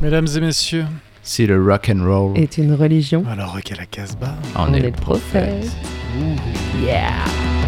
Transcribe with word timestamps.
Mesdames 0.00 0.26
et 0.36 0.40
messieurs, 0.40 0.86
si 1.22 1.46
le 1.46 1.62
rock 1.62 1.90
and 1.94 2.04
roll. 2.04 2.38
Est 2.38 2.56
une 2.56 2.74
religion, 2.74 3.24
alors 3.30 3.52
Rock 3.52 3.72
à 3.72 3.76
la 3.76 3.86
Casbah, 3.86 4.34
on, 4.56 4.72
est, 4.72 4.80
le 4.80 4.90
prophète. 4.90 5.66
Yeah. 6.80 7.67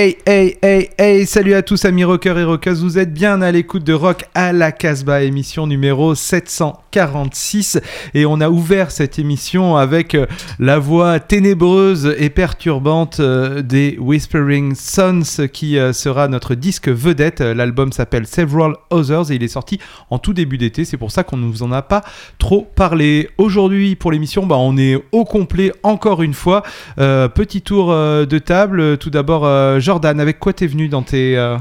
Hey, 0.00 0.16
hey, 0.26 0.56
hey, 0.62 0.90
hey, 0.96 1.26
salut 1.26 1.54
à 1.54 1.62
tous 1.62 1.84
amis 1.84 2.04
rockers 2.04 2.38
et 2.38 2.44
rockeuses, 2.44 2.84
vous 2.84 2.98
êtes 2.98 3.12
bien 3.12 3.42
à 3.42 3.50
l'écoute 3.50 3.82
de 3.82 3.92
Rock 3.92 4.26
à 4.32 4.52
la 4.52 4.70
Casbah, 4.70 5.24
émission 5.24 5.66
numéro 5.66 6.14
746 6.14 7.80
et 8.14 8.24
on 8.24 8.40
a 8.40 8.48
ouvert 8.48 8.92
cette 8.92 9.18
émission 9.18 9.76
avec 9.76 10.14
euh, 10.14 10.26
la 10.60 10.78
voix 10.78 11.18
ténébreuse 11.18 12.14
et 12.16 12.30
perturbante 12.30 13.18
euh, 13.18 13.60
des 13.60 13.98
Whispering 13.98 14.76
Sons 14.76 15.48
qui 15.52 15.76
euh, 15.76 15.92
sera 15.92 16.28
notre 16.28 16.54
disque 16.54 16.88
vedette, 16.88 17.40
l'album 17.40 17.90
s'appelle 17.90 18.28
Several 18.28 18.74
Others 18.90 19.32
et 19.32 19.34
il 19.34 19.42
est 19.42 19.48
sorti 19.48 19.80
en 20.10 20.20
tout 20.20 20.32
début 20.32 20.58
d'été, 20.58 20.84
c'est 20.84 20.96
pour 20.96 21.10
ça 21.10 21.24
qu'on 21.24 21.38
ne 21.38 21.46
vous 21.46 21.64
en 21.64 21.72
a 21.72 21.82
pas 21.82 22.04
trop 22.38 22.62
parlé. 22.76 23.30
Aujourd'hui 23.36 23.96
pour 23.96 24.12
l'émission, 24.12 24.46
bah, 24.46 24.58
on 24.58 24.76
est 24.76 24.96
au 25.10 25.24
complet 25.24 25.72
encore 25.82 26.22
une 26.22 26.34
fois, 26.34 26.62
petit 26.96 27.62
tour 27.62 27.88
de 27.88 28.38
table, 28.38 28.96
tout 28.98 29.10
d'abord 29.10 29.44
Jordan, 29.88 30.20
avec 30.20 30.38
quoi 30.38 30.52
t'es 30.52 30.66
venu 30.66 30.88
dans 30.88 31.00
tes 31.00 31.38
euh, 31.38 31.56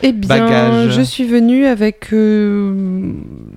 eh 0.00 0.12
bien, 0.12 0.88
je 0.88 1.02
suis 1.02 1.26
venu 1.26 1.66
avec 1.66 2.08
euh, 2.14 3.12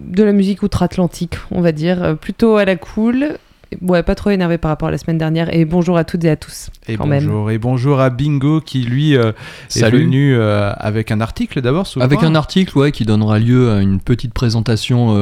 de 0.07 0.24
la 0.24 0.33
musique 0.33 0.62
outre-Atlantique, 0.62 1.36
on 1.51 1.62
va 1.62 1.71
dire, 1.71 2.04
euh, 2.04 2.13
plutôt 2.16 2.57
à 2.57 2.66
la 2.66 2.75
cool. 2.75 3.38
Ouais, 3.81 4.04
pas 4.04 4.16
trop 4.16 4.31
énervé 4.31 4.57
par 4.57 4.71
rapport 4.71 4.89
à 4.89 4.92
la 4.92 4.98
semaine 4.98 5.18
dernière. 5.18 5.56
Et 5.56 5.63
bonjour 5.63 5.98
à 5.98 6.04
toutes 6.04 6.25
et 6.25 6.30
à 6.30 6.36
tous. 6.36 6.69
Et 6.89 6.98
bonjour. 6.98 7.50
Et 7.50 7.57
bonjour 7.60 8.01
à 8.01 8.10
Bingo 8.10 8.60
qui 8.60 8.81
lui 8.81 9.13
est 9.13 9.89
venu 9.89 10.36
avec 10.38 11.12
un 11.12 11.22
article 11.22 11.62
d'abord. 11.62 11.88
Avec 12.01 12.22
un 12.22 12.36
article, 12.36 12.77
ouais, 12.77 12.92
qui 12.92 13.06
donnera 13.06 13.39
lieu 13.39 13.72
à 13.72 13.80
une 13.80 14.01
petite 14.01 14.33
présentation 14.33 15.15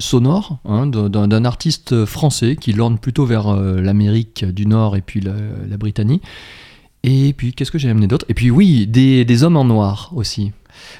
sonore 0.00 0.58
hein, 0.64 0.88
d'un 0.88 1.44
artiste 1.44 2.04
français 2.04 2.56
qui 2.56 2.72
lorne 2.72 2.98
plutôt 2.98 3.26
vers 3.26 3.54
l'Amérique 3.54 4.44
du 4.44 4.66
Nord 4.66 4.96
et 4.96 5.02
puis 5.02 5.20
la, 5.20 5.34
la 5.70 5.76
Britannie 5.76 6.20
et 7.08 7.32
puis, 7.32 7.52
qu'est-ce 7.52 7.70
que 7.70 7.78
j'ai 7.78 7.90
amené 7.90 8.06
d'autre? 8.06 8.26
Et 8.28 8.34
puis, 8.34 8.50
oui, 8.50 8.86
des, 8.86 9.24
des, 9.24 9.42
hommes 9.42 9.56
en 9.56 9.64
noir 9.64 10.10
aussi. 10.14 10.52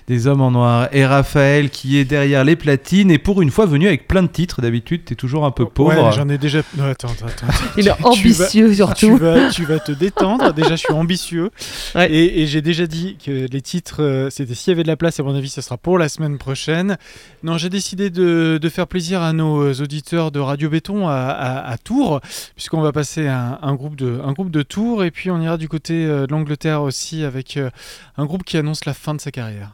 Des 0.06 0.26
hommes 0.26 0.40
en 0.40 0.50
noir. 0.50 0.88
Et 0.92 1.04
Raphaël 1.04 1.70
qui 1.70 1.98
est 1.98 2.04
derrière 2.04 2.44
les 2.44 2.56
platines 2.56 3.10
et 3.10 3.18
pour 3.18 3.42
une 3.42 3.50
fois 3.50 3.66
venu 3.66 3.86
avec 3.86 4.08
plein 4.08 4.22
de 4.22 4.28
titres. 4.28 4.60
D'habitude, 4.60 5.04
t'es 5.04 5.14
toujours 5.14 5.44
un 5.44 5.50
peu 5.50 5.66
pauvre. 5.66 6.06
Ouais, 6.06 6.12
j'en 6.12 6.28
ai 6.28 6.38
déjà. 6.38 6.60
Non, 6.76 6.84
attends, 6.84 7.08
attends. 7.08 7.46
Il 7.76 7.88
est 7.88 8.04
ambitieux 8.04 8.74
surtout. 8.74 8.94
Tu 8.96 9.16
vas, 9.16 9.50
tu 9.50 9.64
vas, 9.64 9.78
te 9.78 9.92
détendre. 9.92 10.52
déjà, 10.52 10.70
je 10.70 10.76
suis 10.76 10.92
ambitieux. 10.92 11.50
Et, 11.96 12.46
j'ai 12.46 12.62
déjà 12.62 12.86
dit 12.86 13.16
que 13.24 13.46
les 13.50 13.60
titres, 13.60 14.02
euh, 14.02 14.30
c'était 14.30 14.54
s'il 14.54 14.72
y 14.72 14.74
avait 14.74 14.82
de 14.82 14.88
la 14.88 14.96
place. 14.96 15.20
À 15.20 15.22
mon 15.22 15.34
avis, 15.34 15.48
ce 15.48 15.60
sera 15.60 15.76
pour 15.76 15.98
la 15.98 16.08
semaine 16.08 16.38
prochaine. 16.38 16.96
Non, 17.42 17.58
j'ai 17.58 17.68
décidé 17.68 18.10
de, 18.10 18.58
de, 18.60 18.68
faire 18.68 18.86
plaisir 18.86 19.22
à 19.22 19.32
nos 19.32 19.72
auditeurs 19.74 20.30
de 20.30 20.40
Radio 20.40 20.70
Béton 20.70 21.08
à, 21.08 21.14
à, 21.14 21.78
Tours, 21.78 22.20
puisqu'on 22.54 22.80
va 22.80 22.92
passer 22.92 23.28
un, 23.28 23.58
un, 23.62 23.74
groupe 23.74 23.96
de, 23.96 24.20
un 24.24 24.32
groupe 24.32 24.50
de 24.50 24.62
Tours 24.62 25.04
et 25.04 25.10
puis 25.10 25.30
on 25.30 25.40
ira 25.40 25.56
du 25.56 25.68
côté 25.68 26.06
euh, 26.06 26.26
de 26.26 26.32
l'Angleterre 26.32 26.82
aussi 26.82 27.24
avec 27.24 27.56
euh, 27.56 27.70
un 28.16 28.24
groupe 28.24 28.44
qui 28.44 28.56
annonce 28.56 28.84
la 28.84 28.94
fin 28.94 29.14
de 29.14 29.20
sa 29.20 29.30
carrière. 29.30 29.67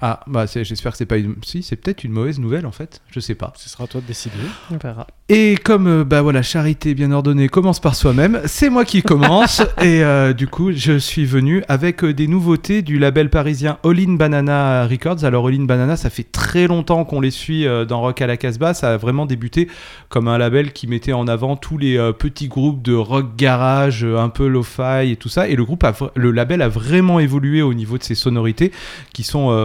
Ah, 0.00 0.20
bah 0.26 0.46
j'espère 0.46 0.92
que 0.92 0.98
c'est 0.98 1.06
pas 1.06 1.16
une. 1.16 1.36
Si, 1.44 1.62
c'est 1.62 1.76
peut-être 1.76 2.04
une 2.04 2.12
mauvaise 2.12 2.38
nouvelle 2.38 2.66
en 2.66 2.72
fait. 2.72 3.00
Je 3.10 3.20
sais 3.20 3.34
pas. 3.34 3.52
Ce 3.56 3.68
sera 3.68 3.84
à 3.84 3.86
toi 3.86 4.00
de 4.00 4.06
décider. 4.06 4.34
On 4.70 4.76
verra. 4.76 5.06
Et 5.28 5.56
comme 5.56 5.86
euh, 5.86 6.04
bah 6.04 6.22
voilà, 6.22 6.42
charité 6.42 6.94
bien 6.94 7.12
ordonnée 7.12 7.48
commence 7.48 7.80
par 7.80 7.94
soi-même, 7.94 8.40
c'est 8.46 8.70
moi 8.70 8.84
qui 8.84 9.02
commence. 9.02 9.60
et 9.82 10.02
euh, 10.02 10.32
du 10.32 10.46
coup, 10.46 10.72
je 10.72 10.98
suis 10.98 11.26
venu 11.26 11.62
avec 11.68 12.02
euh, 12.02 12.14
des 12.14 12.28
nouveautés 12.28 12.82
du 12.82 12.98
label 12.98 13.28
parisien 13.28 13.78
All 13.84 14.00
In 14.00 14.14
Banana 14.14 14.86
Records. 14.86 15.24
Alors 15.24 15.48
All 15.48 15.54
In 15.54 15.64
Banana, 15.64 15.96
ça 15.96 16.10
fait 16.10 16.30
très 16.30 16.66
longtemps 16.66 17.04
qu'on 17.04 17.20
les 17.20 17.30
suit 17.30 17.66
dans 17.88 18.00
Rock 18.00 18.22
à 18.22 18.26
la 18.26 18.36
Casbah. 18.36 18.74
Ça 18.74 18.94
a 18.94 18.96
vraiment 18.96 19.26
débuté 19.26 19.68
comme 20.08 20.28
un 20.28 20.38
label 20.38 20.72
qui 20.72 20.86
mettait 20.86 21.12
en 21.12 21.28
avant 21.28 21.56
tous 21.56 21.78
les 21.78 21.98
petits 22.18 22.48
groupes 22.48 22.82
de 22.82 22.94
rock 22.94 23.36
garage, 23.36 24.04
un 24.04 24.28
peu 24.28 24.46
lo-fi 24.46 25.10
et 25.10 25.16
tout 25.16 25.28
ça. 25.28 25.48
Et 25.48 25.56
le 25.56 25.64
groupe, 25.64 25.84
a, 25.84 25.92
le 26.14 26.30
label 26.30 26.62
a 26.62 26.68
vraiment 26.68 27.18
évolué 27.20 27.62
au 27.62 27.74
niveau 27.74 27.98
de 27.98 28.02
ses 28.02 28.14
sonorités, 28.14 28.72
qui 29.12 29.22
sont 29.22 29.50
euh, 29.50 29.57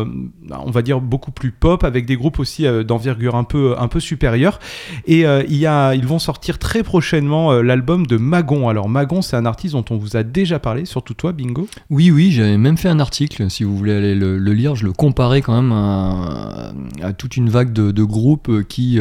on 0.51 0.71
va 0.71 0.81
dire 0.81 1.01
beaucoup 1.01 1.31
plus 1.31 1.51
pop 1.51 1.83
avec 1.83 2.05
des 2.05 2.15
groupes 2.15 2.39
aussi 2.39 2.65
euh, 2.65 2.83
d'envergure 2.83 3.35
un 3.35 3.43
peu 3.43 3.75
un 3.77 3.87
peu 3.87 3.99
supérieure 3.99 4.59
et 5.05 5.25
euh, 5.25 5.43
il 5.47 5.57
y 5.57 5.65
a, 5.65 5.93
ils 5.93 6.05
vont 6.05 6.19
sortir 6.19 6.59
très 6.59 6.83
prochainement 6.83 7.53
l'album 7.61 8.05
de 8.05 8.17
Magon 8.17 8.69
alors 8.69 8.89
Magon 8.89 9.21
c'est 9.21 9.35
un 9.35 9.45
artiste 9.45 9.73
dont 9.73 9.85
on 9.89 9.97
vous 9.97 10.17
a 10.17 10.23
déjà 10.23 10.59
parlé 10.59 10.85
surtout 10.85 11.13
toi 11.13 11.31
Bingo 11.31 11.67
oui 11.89 12.11
oui 12.11 12.31
j'avais 12.31 12.57
même 12.57 12.77
fait 12.77 12.89
un 12.89 12.99
article 12.99 13.49
si 13.49 13.63
vous 13.63 13.75
voulez 13.77 13.93
aller 13.93 14.15
le, 14.15 14.37
lire 14.37 14.75
je 14.75 14.85
le 14.85 14.93
comparais 14.93 15.41
quand 15.41 15.59
même 15.59 15.71
à, 15.71 17.13
toute 17.13 17.37
une 17.37 17.49
vague 17.49 17.73
de, 17.73 18.03
groupes 18.03 18.63
qui 18.67 18.99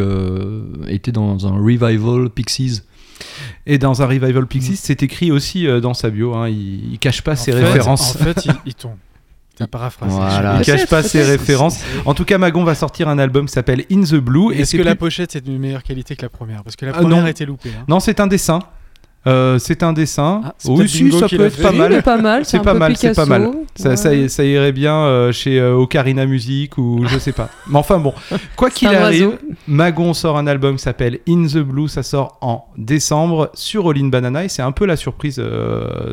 étaient 0.89 1.13
dans 1.13 1.47
un 1.47 1.57
revival 1.57 2.31
Pixies 2.31 2.83
et 3.67 3.79
dans 3.79 4.03
un 4.03 4.07
revival 4.07 4.47
Pixies, 4.47 4.77
c'est 4.77 5.03
écrit 5.03 5.31
aussi 5.31 5.67
dans 5.81 5.95
sa 5.95 6.11
bio. 6.11 6.35
Hein, 6.35 6.49
il, 6.49 6.99
cache 6.99 7.23
pas 7.23 7.37
ses 7.37 7.53
références. 7.53 8.17
En 8.17 8.19
fait, 8.19 8.45
il, 8.47 8.55
il 8.67 8.75
tombe. 8.75 8.97
T'as 9.57 9.67
paraphrasé. 9.67 10.15
Voilà. 10.15 10.57
Il 10.59 10.65
cache 10.65 10.87
pas 10.87 11.03
ses 11.03 11.23
références. 11.23 11.81
En 12.07 12.15
tout 12.15 12.25
cas, 12.25 12.39
Magon 12.39 12.65
va 12.65 12.75
sortir 12.75 13.09
un 13.09 13.19
album 13.19 13.47
qui 13.47 13.53
s'appelle 13.53 13.85
In 13.91 14.03
the 14.03 14.15
Blue. 14.15 14.53
Est-ce 14.55 14.77
que 14.77 14.83
la 14.83 14.97
pochette 14.97 15.37
est 15.37 15.41
de 15.41 15.53
meilleure 15.53 15.83
qualité 15.83 16.17
que 16.17 16.23
la 16.23 16.31
première? 16.31 16.63
Parce 16.63 16.77
que 16.77 16.87
la 16.87 16.93
ah, 16.95 17.01
première 17.01 17.27
était 17.27 17.45
loupée. 17.45 17.71
Hein. 17.71 17.85
Non, 17.89 18.01
c'est 18.01 18.21
un 18.21 18.27
dessin. 18.27 18.61
Euh, 19.27 19.59
c'est 19.59 19.83
un 19.83 19.93
dessin. 19.93 20.41
Ah, 20.45 20.55
oui, 20.67 20.89
si, 20.89 21.13
ça 21.13 21.29
peut 21.29 21.45
être 21.45 21.63
pas 21.63 21.73
mal. 21.73 21.93
C'est 21.93 22.03
pas 22.03 22.17
mal. 22.17 22.45
C'est 22.45 22.63
pas 22.63 22.75
mal. 22.75 22.97
C'est 22.97 23.15
pas 23.15 23.27
mal. 23.27 23.53
Ça, 23.77 23.97
ça, 23.97 24.45
irait 24.45 24.73
bien 24.73 24.97
euh, 24.97 25.33
chez 25.33 25.61
euh, 25.61 25.75
Ocarina 25.75 26.27
Music 26.27 26.77
ou 26.79 27.05
je 27.07 27.19
sais 27.19 27.33
pas. 27.33 27.49
Mais 27.69 27.79
enfin 27.79 27.99
bon, 27.99 28.15
quoi 28.57 28.71
qu'il 28.71 28.89
arrive, 28.89 29.39
Magon 29.69 30.13
sort 30.15 30.39
un 30.39 30.47
album 30.47 30.77
qui 30.77 30.83
s'appelle 30.83 31.21
In 31.29 31.47
the 31.47 31.59
Blue. 31.59 31.89
Ça 31.89 32.03
sort 32.03 32.39
en 32.41 32.65
décembre 32.77 33.51
sur 33.55 33.89
All 33.89 33.99
in 33.99 34.09
Banana 34.09 34.45
et 34.45 34.49
c'est 34.49 34.63
un 34.63 34.73
peu 34.73 34.87
la 34.87 34.97
surprise. 34.97 35.41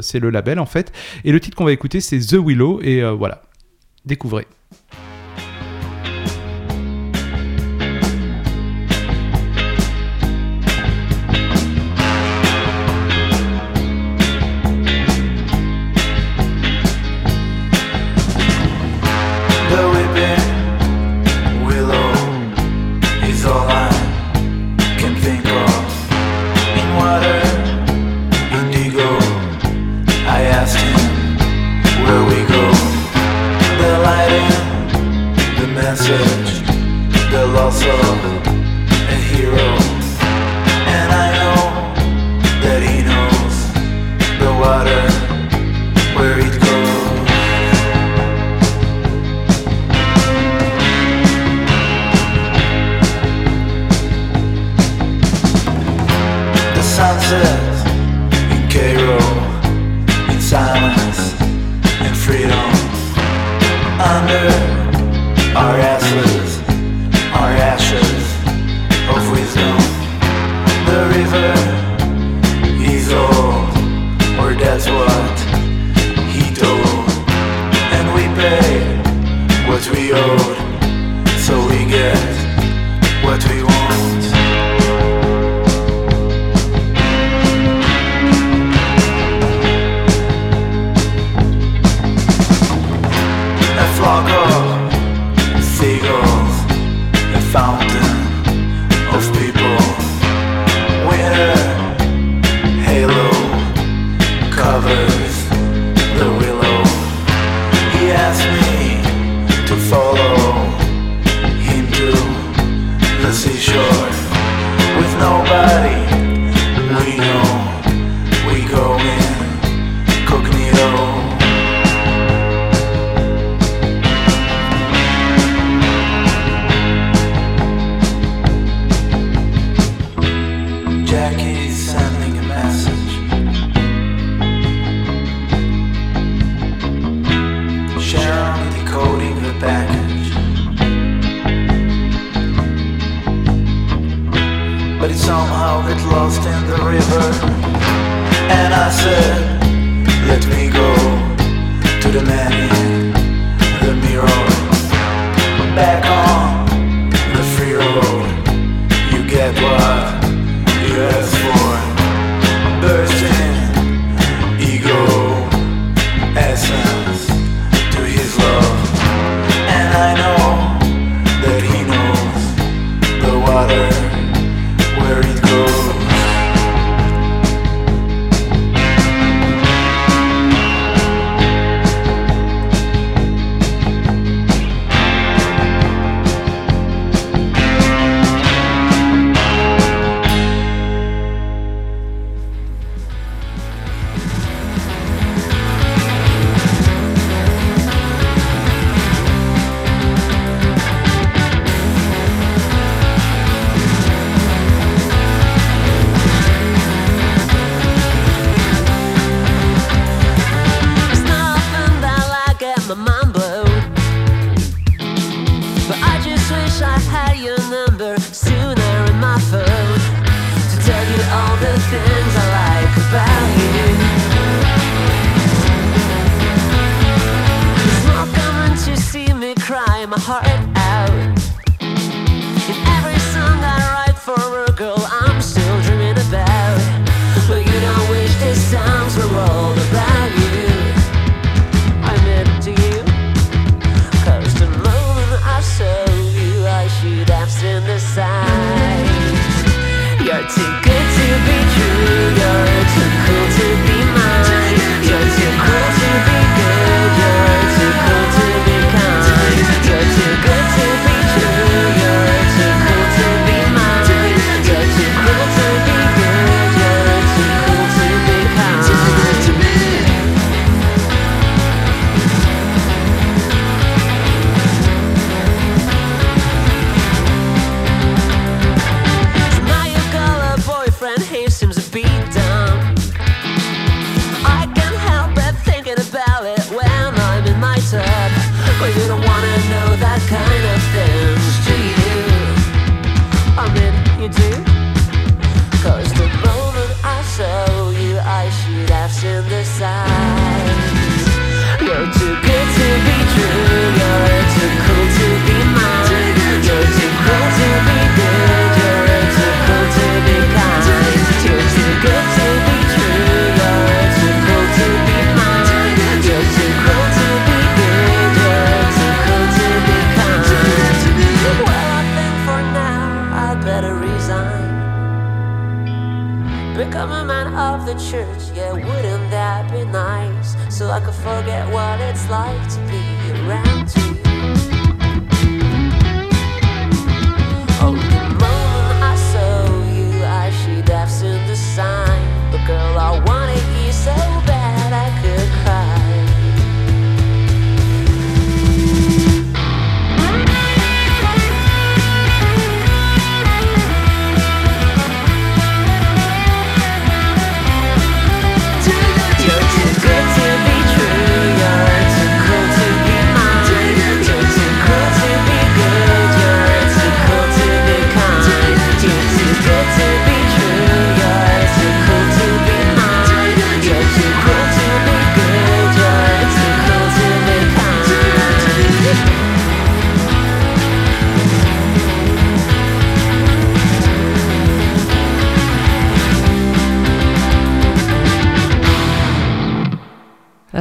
c'est 0.02 0.20
le 0.20 0.30
label 0.30 0.60
en 0.60 0.66
fait. 0.66 0.92
Et 1.24 1.32
le 1.32 1.40
titre 1.40 1.58
qu'on 1.58 1.66
va 1.66 1.72
écouter, 1.72 2.02
c'est 2.02 2.20
The 2.20 2.36
Willow. 2.36 2.80
Et 2.84 3.02
voilà, 3.18 3.42
découvrez. 4.06 4.48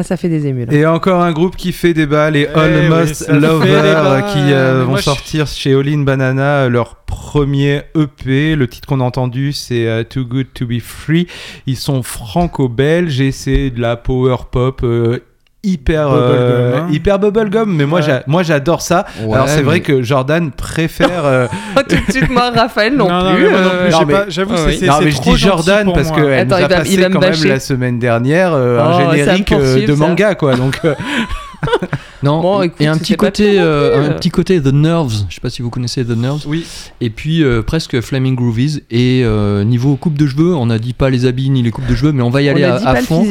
Ça 0.02 0.16
fait 0.16 0.28
des 0.28 0.46
émules. 0.46 0.72
Et 0.72 0.86
encore 0.86 1.22
un 1.22 1.32
groupe 1.32 1.56
qui 1.56 1.72
fait 1.72 1.94
débat, 1.94 2.30
les 2.30 2.48
eh 2.52 2.58
Almost 2.58 3.28
Lovers, 3.28 4.26
qui 4.32 4.52
euh, 4.52 4.84
vont 4.84 4.96
sortir 4.96 5.46
chez 5.46 5.74
All 5.74 5.88
In 5.88 6.02
Banana 6.02 6.64
euh, 6.64 6.68
leur 6.68 6.96
premier 6.96 7.82
EP. 7.94 8.56
Le 8.56 8.66
titre 8.66 8.88
qu'on 8.88 9.00
a 9.00 9.04
entendu, 9.04 9.52
c'est 9.52 9.86
euh, 9.86 10.04
Too 10.04 10.24
Good 10.24 10.48
to 10.54 10.66
Be 10.66 10.80
Free. 10.80 11.26
Ils 11.66 11.76
sont 11.76 12.02
franco-belges 12.02 13.20
et 13.20 13.32
c'est 13.32 13.70
de 13.70 13.80
la 13.80 13.96
power 13.96 14.36
pop 14.50 14.84
hyper 15.72 16.10
bubblegum, 16.10 16.74
hein. 16.74 16.86
hyper 16.90 17.18
bubblegum 17.18 17.74
mais 17.74 17.86
moi 17.86 18.00
moi 18.26 18.42
j'adore 18.42 18.82
ça 18.82 19.06
alors 19.32 19.48
c'est 19.48 19.62
vrai 19.62 19.80
que 19.80 20.02
Jordan 20.02 20.50
préfère 20.50 21.48
tout 21.88 21.96
de 21.96 22.12
suite 22.12 22.30
moi 22.30 22.50
Raphaël 22.50 22.96
non, 22.96 23.08
plus 23.34 23.48
j'avoue 24.28 24.56
c'est 24.56 24.88
mais 25.02 25.10
je 25.10 25.20
dis 25.20 25.36
Jordan 25.36 25.90
parce 25.92 26.10
qu'elle 26.10 26.46
nous 26.46 26.54
a 26.54 26.68
passé 26.68 27.08
quand 27.12 27.20
même 27.20 27.44
la 27.44 27.60
semaine 27.60 27.98
dernière 27.98 28.52
un 28.54 28.96
oh, 28.96 29.12
générique 29.14 29.50
de 29.50 29.94
manga 29.94 30.34
quoi 30.34 30.54
donc 30.54 30.80
non, 32.22 32.62
et 32.62 32.86
un 32.86 32.98
petit 32.98 33.16
côté, 33.16 33.58
euh, 33.58 34.10
un 34.10 34.12
petit 34.12 34.30
côté 34.30 34.60
The 34.60 34.72
Nerves. 34.72 35.24
Je 35.28 35.34
sais 35.34 35.40
pas 35.40 35.50
si 35.50 35.62
vous 35.62 35.70
connaissez 35.70 36.04
The 36.04 36.16
Nerves. 36.16 36.42
Oui. 36.46 36.64
Et 37.00 37.10
puis 37.10 37.42
euh, 37.42 37.62
presque 37.62 38.00
Flaming 38.00 38.34
Groovies. 38.34 38.82
Et 38.90 39.22
euh, 39.24 39.64
niveau 39.64 39.96
coupe 39.96 40.16
de 40.16 40.26
cheveux, 40.26 40.54
on 40.54 40.66
n'a 40.66 40.78
dit 40.78 40.92
pas 40.92 41.10
les 41.10 41.26
habits 41.26 41.50
ni 41.50 41.62
les 41.62 41.70
coupes 41.70 41.86
de 41.86 41.94
cheveux, 41.94 42.12
mais 42.12 42.22
on 42.22 42.30
va 42.30 42.42
y 42.42 42.48
aller 42.48 42.64
à, 42.64 42.96
fond. 42.96 43.26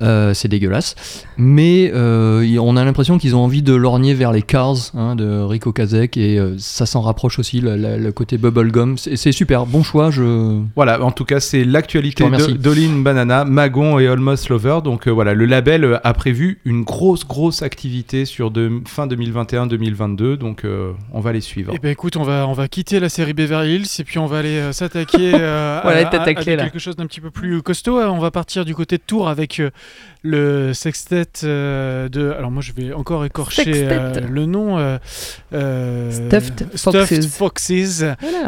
C'est 0.00 0.48
dégueulasse. 0.48 0.94
Mais 1.38 1.92
on 1.94 2.76
a 2.76 2.84
l'impression 2.84 3.18
qu'ils 3.18 3.36
ont 3.36 3.40
envie 3.40 3.62
de 3.62 3.74
lorgner 3.74 4.14
vers 4.14 4.32
les 4.32 4.42
Cars 4.42 4.76
hein, 4.94 5.16
de 5.16 5.40
Rico 5.40 5.72
Kazek 5.72 6.16
et 6.16 6.40
ça 6.58 6.86
s'en 6.86 7.00
rapproche 7.00 7.38
aussi 7.38 7.60
le, 7.60 8.10
côté 8.10 8.38
bubblegum. 8.38 8.96
C'est 8.98 9.32
super, 9.32 9.66
bon 9.66 9.82
choix. 9.82 10.10
Je... 10.10 10.60
Voilà, 10.74 11.02
en 11.02 11.10
tout 11.10 11.24
cas, 11.24 11.40
c'est 11.40 11.64
l'actualité 11.64 12.24
de 12.24 12.52
Dolin 12.52 13.00
Banana, 13.02 13.44
Magon 13.44 13.98
et 13.98 14.06
Almost 14.06 14.48
Lover. 14.48 14.80
Donc 14.84 15.08
voilà, 15.08 15.34
le 15.34 15.46
label 15.46 16.00
a 16.02 16.14
prévu 16.14 16.60
une 16.64 16.82
grosse, 16.82 17.26
grosse 17.26 17.62
activité 17.62 18.24
sur 18.24 18.50
de, 18.50 18.80
fin 18.86 19.06
2021-2022, 19.06 20.36
donc 20.36 20.64
euh, 20.64 20.92
on 21.12 21.20
va 21.20 21.32
les 21.32 21.40
suivre. 21.40 21.72
Et 21.72 21.76
eh 21.76 21.78
ben 21.78 21.90
écoute, 21.90 22.16
on 22.16 22.22
va, 22.22 22.46
on 22.46 22.52
va 22.52 22.68
quitter 22.68 23.00
la 23.00 23.08
série 23.08 23.32
Beverly 23.32 23.76
Hills 23.76 23.86
et 23.98 24.04
puis 24.04 24.18
on 24.18 24.26
va 24.26 24.38
aller 24.38 24.58
euh, 24.58 24.72
s'attaquer 24.72 25.32
euh, 25.34 25.80
à, 25.82 26.34
quelque 26.34 26.78
chose 26.78 26.96
d'un 26.96 27.06
petit 27.06 27.20
peu 27.20 27.30
plus 27.30 27.62
costaud. 27.62 28.00
On 28.00 28.18
va 28.18 28.30
partir 28.30 28.64
du 28.64 28.74
côté 28.74 28.96
de 28.96 29.02
Tours 29.06 29.28
avec 29.28 29.60
le 30.22 30.74
sextet 30.74 31.24
de. 31.42 32.34
Alors 32.36 32.50
moi 32.50 32.62
je 32.62 32.72
vais 32.72 32.92
encore 32.92 33.24
écorcher 33.24 33.88
le 34.28 34.46
nom. 34.46 34.98
Stuffed, 36.74 37.28
Foxes, 37.28 38.04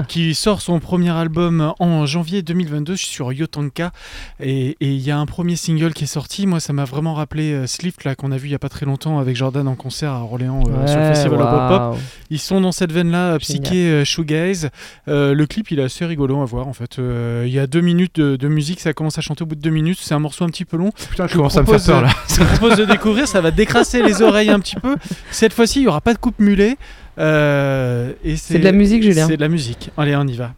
qui 0.08 0.34
sort 0.34 0.60
son 0.60 0.80
premier 0.80 1.10
album 1.10 1.72
en 1.78 2.06
janvier 2.06 2.42
2022 2.42 2.96
sur 2.96 3.32
Yotanka 3.32 3.92
et 4.40 4.76
il 4.80 4.98
y 4.98 5.10
a 5.10 5.18
un 5.18 5.26
premier 5.26 5.56
single 5.56 5.92
qui 5.92 6.04
est 6.04 6.08
sorti. 6.08 6.46
Moi 6.46 6.60
ça 6.60 6.72
m'a 6.72 6.84
vraiment 6.84 7.14
rappelé 7.14 7.66
Slift 7.66 8.04
là 8.04 8.14
qu'on 8.14 8.32
a 8.32 8.36
vu 8.36 8.48
il 8.48 8.52
y 8.52 8.54
a 8.54 8.58
pas 8.58 8.68
très 8.68 8.86
longtemps 8.86 9.18
avec 9.18 9.36
Jordan 9.36 9.68
en 9.68 9.74
concert 9.74 10.12
à 10.12 10.22
Orléans 10.22 10.62
euh, 10.68 10.86
sur 10.86 10.98
le 10.98 11.06
festival 11.06 11.38
Pop. 11.38 11.98
Ils 12.30 12.38
sont 12.38 12.60
dans 12.60 12.72
cette 12.72 12.92
veine-là, 12.92 13.38
psyché 13.38 13.90
euh, 13.90 14.04
shoegaze. 14.04 14.70
Euh, 15.08 15.34
le 15.34 15.46
clip, 15.46 15.70
il 15.70 15.78
est 15.78 15.84
assez 15.84 16.04
rigolo 16.04 16.40
à 16.40 16.44
voir 16.44 16.66
en 16.66 16.72
fait. 16.72 16.98
Il 16.98 17.50
y 17.50 17.58
a 17.58 17.66
deux 17.66 17.80
minutes 17.80 18.20
de, 18.20 18.48
musique, 18.48 18.80
ça 18.80 18.92
commence 18.92 19.18
à 19.18 19.20
chanter 19.20 19.42
au 19.42 19.46
bout 19.46 19.54
de 19.54 19.60
deux 19.60 19.70
minutes. 19.70 19.98
C'est 20.00 20.14
un 20.14 20.18
morceau 20.18 20.44
un 20.44 20.48
petit 20.48 20.64
peu 20.64 20.76
long. 20.76 20.90
Putain, 21.10 21.27
je, 21.28 21.36
commence 21.36 21.56
à 21.56 21.62
me 21.62 21.66
faire 21.66 21.82
peur 21.82 22.02
là. 22.02 22.08
je 22.28 22.42
propose 22.42 22.76
de 22.76 22.84
découvrir, 22.84 23.28
ça 23.28 23.40
va 23.40 23.50
décrasser 23.50 24.02
les 24.02 24.22
oreilles 24.22 24.50
un 24.50 24.60
petit 24.60 24.76
peu. 24.76 24.96
Cette 25.30 25.52
fois-ci, 25.52 25.80
il 25.80 25.82
n'y 25.82 25.88
aura 25.88 26.00
pas 26.00 26.14
de 26.14 26.18
coupe 26.18 26.38
mulet. 26.38 26.76
c'est 27.16 27.22
de 27.22 28.64
la 28.64 28.72
musique, 28.72 29.02
Julien. 29.02 29.26
C'est 29.26 29.36
de 29.36 29.42
la 29.42 29.48
musique. 29.48 29.90
Allez, 29.96 30.16
on 30.16 30.26
y 30.26 30.36
va. 30.36 30.52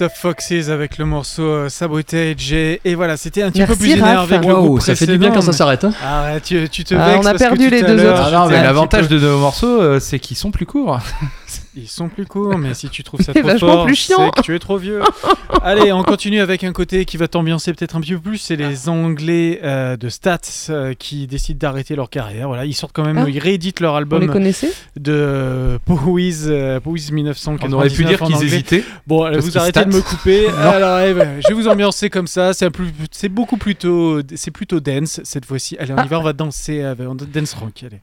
Of 0.00 0.12
Foxes 0.14 0.68
avec 0.68 0.98
le 0.98 1.04
morceau 1.04 1.42
euh, 1.42 1.68
Sabotage. 1.68 2.52
Et, 2.52 2.80
et, 2.84 2.94
voilà, 2.94 3.16
c'était 3.16 3.42
un 3.42 3.50
petit 3.50 3.64
peu 3.64 3.76
plus 3.76 3.92
énervé 3.92 4.38
que 4.38 4.46
groupe 4.46 4.80
Ça 4.80 4.94
fait 4.94 5.06
du 5.06 5.18
bien 5.18 5.30
quand 5.30 5.42
ça 5.42 5.52
s'arrête. 5.52 5.84
Hein. 5.84 5.92
Arrête, 6.04 6.42
tu, 6.42 6.68
tu 6.68 6.84
te 6.84 6.94
ah, 6.94 7.16
On 7.18 7.26
a 7.26 7.34
perdu 7.34 7.68
les 7.70 7.82
deux 7.82 8.08
autres. 8.08 8.22
Ah 8.32 8.48
l'avantage 8.50 9.08
de 9.08 9.18
nos 9.18 9.38
morceaux, 9.38 9.80
euh, 9.80 10.00
c'est 10.00 10.18
qu'ils 10.18 10.36
sont 10.36 10.50
plus 10.50 10.66
courts. 10.66 11.00
Ils 11.76 11.88
sont 11.88 12.08
plus 12.08 12.26
courts, 12.26 12.58
mais 12.58 12.74
si 12.74 12.88
tu 12.88 13.04
trouves 13.04 13.20
ça 13.20 13.32
trop 13.34 13.58
fort, 13.58 13.88
c'est 13.94 14.12
que 14.12 14.42
tu 14.42 14.54
es 14.56 14.58
trop 14.58 14.76
vieux. 14.76 15.00
Allez, 15.62 15.92
on 15.92 16.02
continue 16.02 16.40
avec 16.40 16.64
un 16.64 16.72
côté 16.72 17.04
qui 17.04 17.16
va 17.16 17.28
t'ambiancer 17.28 17.72
peut-être 17.72 17.94
un 17.94 18.00
petit 18.00 18.14
peu 18.14 18.20
plus. 18.20 18.38
C'est 18.38 18.56
les 18.56 18.88
Anglais 18.88 19.60
euh, 19.62 19.96
de 19.96 20.08
Stats 20.08 20.38
euh, 20.70 20.94
qui 20.94 21.28
décident 21.28 21.58
d'arrêter 21.58 21.94
leur 21.94 22.10
carrière. 22.10 22.48
Voilà, 22.48 22.64
ils 22.64 22.74
sortent 22.74 22.94
quand 22.94 23.04
même, 23.04 23.18
ah. 23.18 23.28
ils 23.28 23.38
rééditent 23.38 23.78
leur 23.78 23.94
album. 23.94 24.20
Vous 24.20 24.26
les 24.26 24.32
connaissez 24.32 24.72
De 24.96 25.12
euh, 25.12 25.78
Powiz, 25.84 26.46
euh, 26.48 26.80
1999. 26.84 27.70
On 27.70 27.72
aurait 27.72 27.88
pu 27.88 28.04
dire 28.04 28.20
qu'ils 28.20 28.42
hésitaient. 28.42 28.84
Bon, 29.06 29.30
vous 29.38 29.56
arrêtez 29.56 29.84
de 29.84 29.94
me 29.94 30.00
couper. 30.00 30.48
Alors, 30.58 30.98
eh 31.00 31.14
ben, 31.14 31.40
je 31.40 31.48
vais 31.48 31.54
vous 31.54 31.68
ambiancer 31.68 32.10
comme 32.10 32.26
ça. 32.26 32.50
C'est 32.52 33.28
beaucoup 33.28 33.58
plutôt, 33.58 34.20
c'est 34.34 34.50
plutôt 34.50 34.80
dance 34.80 35.20
cette 35.22 35.44
fois-ci. 35.44 35.76
Allez, 35.78 35.94
on 35.96 36.04
y 36.04 36.08
va, 36.08 36.18
on 36.18 36.24
va 36.24 36.32
danser, 36.32 36.82
avec, 36.82 37.06
dance 37.32 37.54
rock. 37.54 37.84
Allez. 37.84 38.00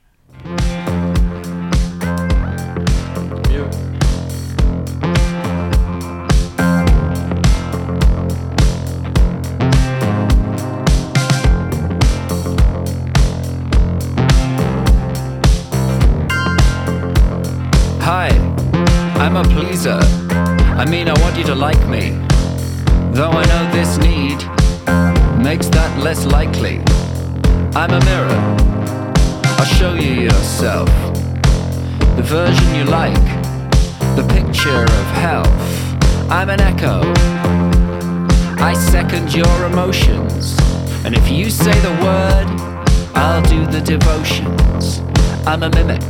Pleaser. 19.67 19.99
I 20.79 20.85
mean, 20.89 21.09
I 21.09 21.19
want 21.21 21.35
you 21.37 21.43
to 21.43 21.55
like 21.55 21.83
me. 21.89 22.11
Though 23.11 23.31
I 23.31 23.43
know 23.51 23.63
this 23.73 23.97
need 23.97 24.39
makes 25.43 25.67
that 25.69 25.91
less 25.99 26.25
likely. 26.25 26.79
I'm 27.75 27.91
a 27.91 27.99
mirror. 28.05 28.41
I'll 29.59 29.71
show 29.79 29.93
you 29.93 30.13
yourself. 30.27 30.89
The 32.15 32.23
version 32.23 32.75
you 32.75 32.85
like. 32.85 33.27
The 34.15 34.25
picture 34.37 34.83
of 34.83 35.07
health. 35.25 36.31
I'm 36.31 36.49
an 36.49 36.61
echo. 36.61 37.01
I 38.63 38.73
second 38.73 39.33
your 39.35 39.57
emotions. 39.65 40.57
And 41.03 41.13
if 41.13 41.29
you 41.29 41.49
say 41.49 41.77
the 41.81 41.95
word, 42.07 42.47
I'll 43.15 43.43
do 43.43 43.65
the 43.65 43.81
devotions. 43.81 45.01
I'm 45.45 45.63
a 45.63 45.69
mimic. 45.69 46.03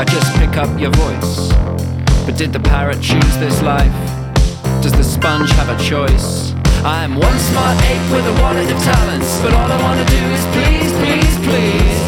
I 0.00 0.04
just 0.04 0.34
pick 0.36 0.56
up 0.56 0.80
your 0.80 0.90
voice. 0.90 1.52
But 2.24 2.36
did 2.36 2.52
the 2.52 2.60
parrot 2.60 3.00
choose 3.02 3.36
this 3.38 3.60
life? 3.62 3.92
Does 4.80 4.92
the 4.92 5.02
sponge 5.02 5.50
have 5.52 5.68
a 5.68 5.78
choice? 5.82 6.54
I'm 6.84 7.16
one 7.16 7.38
smart 7.38 7.76
ape 7.82 8.06
with 8.10 8.26
a 8.26 8.34
wallet 8.40 8.70
of 8.70 8.78
talents, 8.82 9.40
but 9.42 9.52
all 9.52 9.70
I 9.70 9.78
wanna 9.82 10.06
do 10.06 10.22
is 10.30 10.44
please, 10.54 10.92
please, 11.02 11.34
please. 11.46 11.98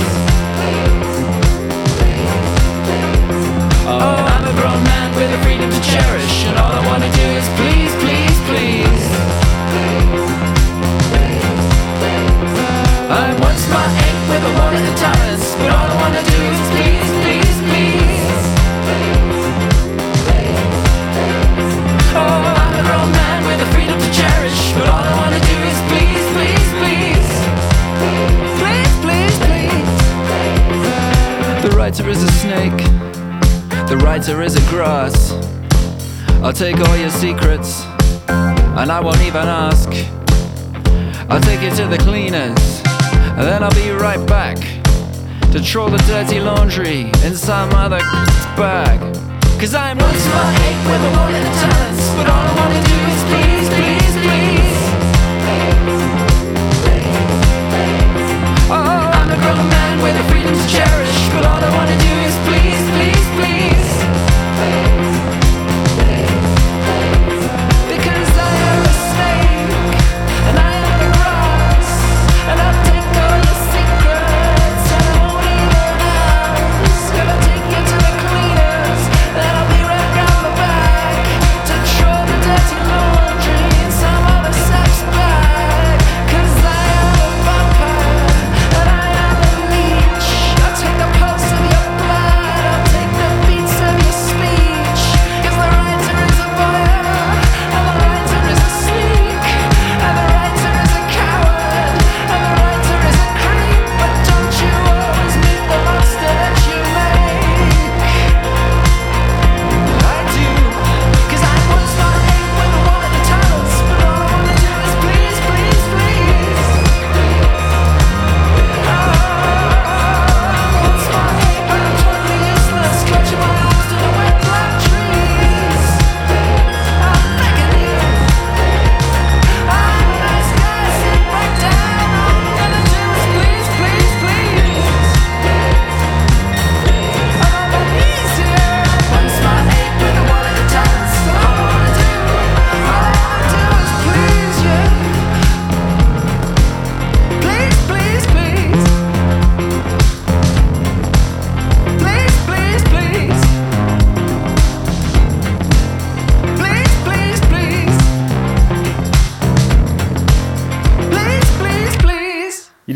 Oh, 3.90 4.14
I'm 4.32 4.44
a 4.46 4.54
grown 4.60 4.82
man 4.86 5.14
with 5.18 5.30
the 5.34 5.38
freedom 5.42 5.70
to 5.70 5.80
cherish, 5.82 6.46
and 6.46 6.58
all 6.58 6.72
I 6.72 6.82
wanna 6.86 7.10
do 7.10 7.26
is 7.34 7.46
please, 7.58 7.92
please, 8.02 8.38
please. 8.46 9.04
I'm 13.10 13.34
one 13.42 13.58
smart 13.66 13.90
ape 14.06 14.22
with 14.30 14.42
a 14.46 14.52
wallet 14.58 14.84
of 14.90 14.96
talents, 14.96 15.54
but 15.58 15.70
all 15.74 15.88
I 15.90 15.96
wanna 16.02 16.22
do 16.22 16.38
is 16.54 16.60
please, 16.70 17.08
please, 17.22 17.58
please. 17.66 18.14
Writer 31.94 32.08
is 32.08 32.24
a 32.24 32.32
snake, 32.32 32.76
the 33.88 33.96
writer 34.02 34.42
is 34.42 34.56
a 34.56 34.70
grass. 34.70 35.30
I'll 36.42 36.52
take 36.52 36.76
all 36.80 36.96
your 36.96 37.10
secrets, 37.10 37.84
and 38.26 38.90
I 38.90 39.00
won't 39.00 39.20
even 39.20 39.46
ask. 39.46 39.88
I'll 41.30 41.40
take 41.40 41.62
you 41.62 41.70
to 41.76 41.86
the 41.86 41.98
cleaners, 41.98 42.82
and 43.36 43.46
then 43.46 43.62
I'll 43.62 43.74
be 43.74 43.90
right 43.90 44.26
back 44.26 44.56
to 45.52 45.62
troll 45.62 45.88
the 45.88 45.98
dirty 45.98 46.40
laundry 46.40 47.12
in 47.22 47.36
some 47.36 47.70
other 47.70 48.00
bag. 48.56 49.23
Cause 49.58 49.74
I'm 49.74 49.96
one 49.96 50.14
smart 50.14 50.60
ape 50.60 50.84
with 50.90 51.02
a 51.08 51.10
wallet 51.16 51.46
of 51.48 51.54
talents, 51.56 52.04
but 52.16 52.26
all 52.28 52.44
I 52.44 52.54
wanna 52.60 52.82
do 52.84 52.98
is 53.14 53.20
please, 53.30 53.68
please, 53.76 54.14
please. 54.24 54.80
Oh, 58.68 59.10
I'm 59.18 59.30
a 59.30 59.38
grown 59.40 59.66
man 59.70 60.02
with 60.02 60.14
the 60.18 60.24
freedom 60.30 60.52
to 60.52 60.66
cherish, 60.68 61.28
but 61.32 61.46
all 61.46 61.62
I 61.64 61.70
wanna 61.78 61.96
do 61.96 62.14
is 62.28 62.36
please, 62.44 62.82
please, 62.92 63.26
please. 63.38 63.83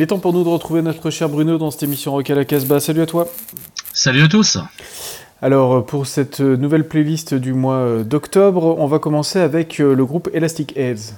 Est 0.08 0.16
temps 0.16 0.18
pour 0.18 0.32
nous 0.32 0.42
de 0.42 0.48
retrouver 0.48 0.80
notre 0.80 1.10
cher 1.10 1.28
Bruno 1.28 1.58
dans 1.58 1.70
cette 1.70 1.82
émission 1.82 2.12
Rock 2.12 2.30
à 2.30 2.34
la 2.34 2.46
Casbah. 2.46 2.80
Salut 2.80 3.02
à 3.02 3.06
toi. 3.06 3.28
Salut 3.92 4.22
à 4.22 4.28
tous. 4.28 4.56
Alors 5.42 5.84
pour 5.84 6.06
cette 6.06 6.40
nouvelle 6.40 6.88
playlist 6.88 7.34
du 7.34 7.52
mois 7.52 8.04
d'octobre, 8.04 8.76
on 8.78 8.86
va 8.86 9.00
commencer 9.00 9.38
avec 9.38 9.80
euh, 9.80 9.94
le 9.94 10.06
groupe 10.06 10.30
Elastic 10.32 10.74
Heads. 10.78 11.12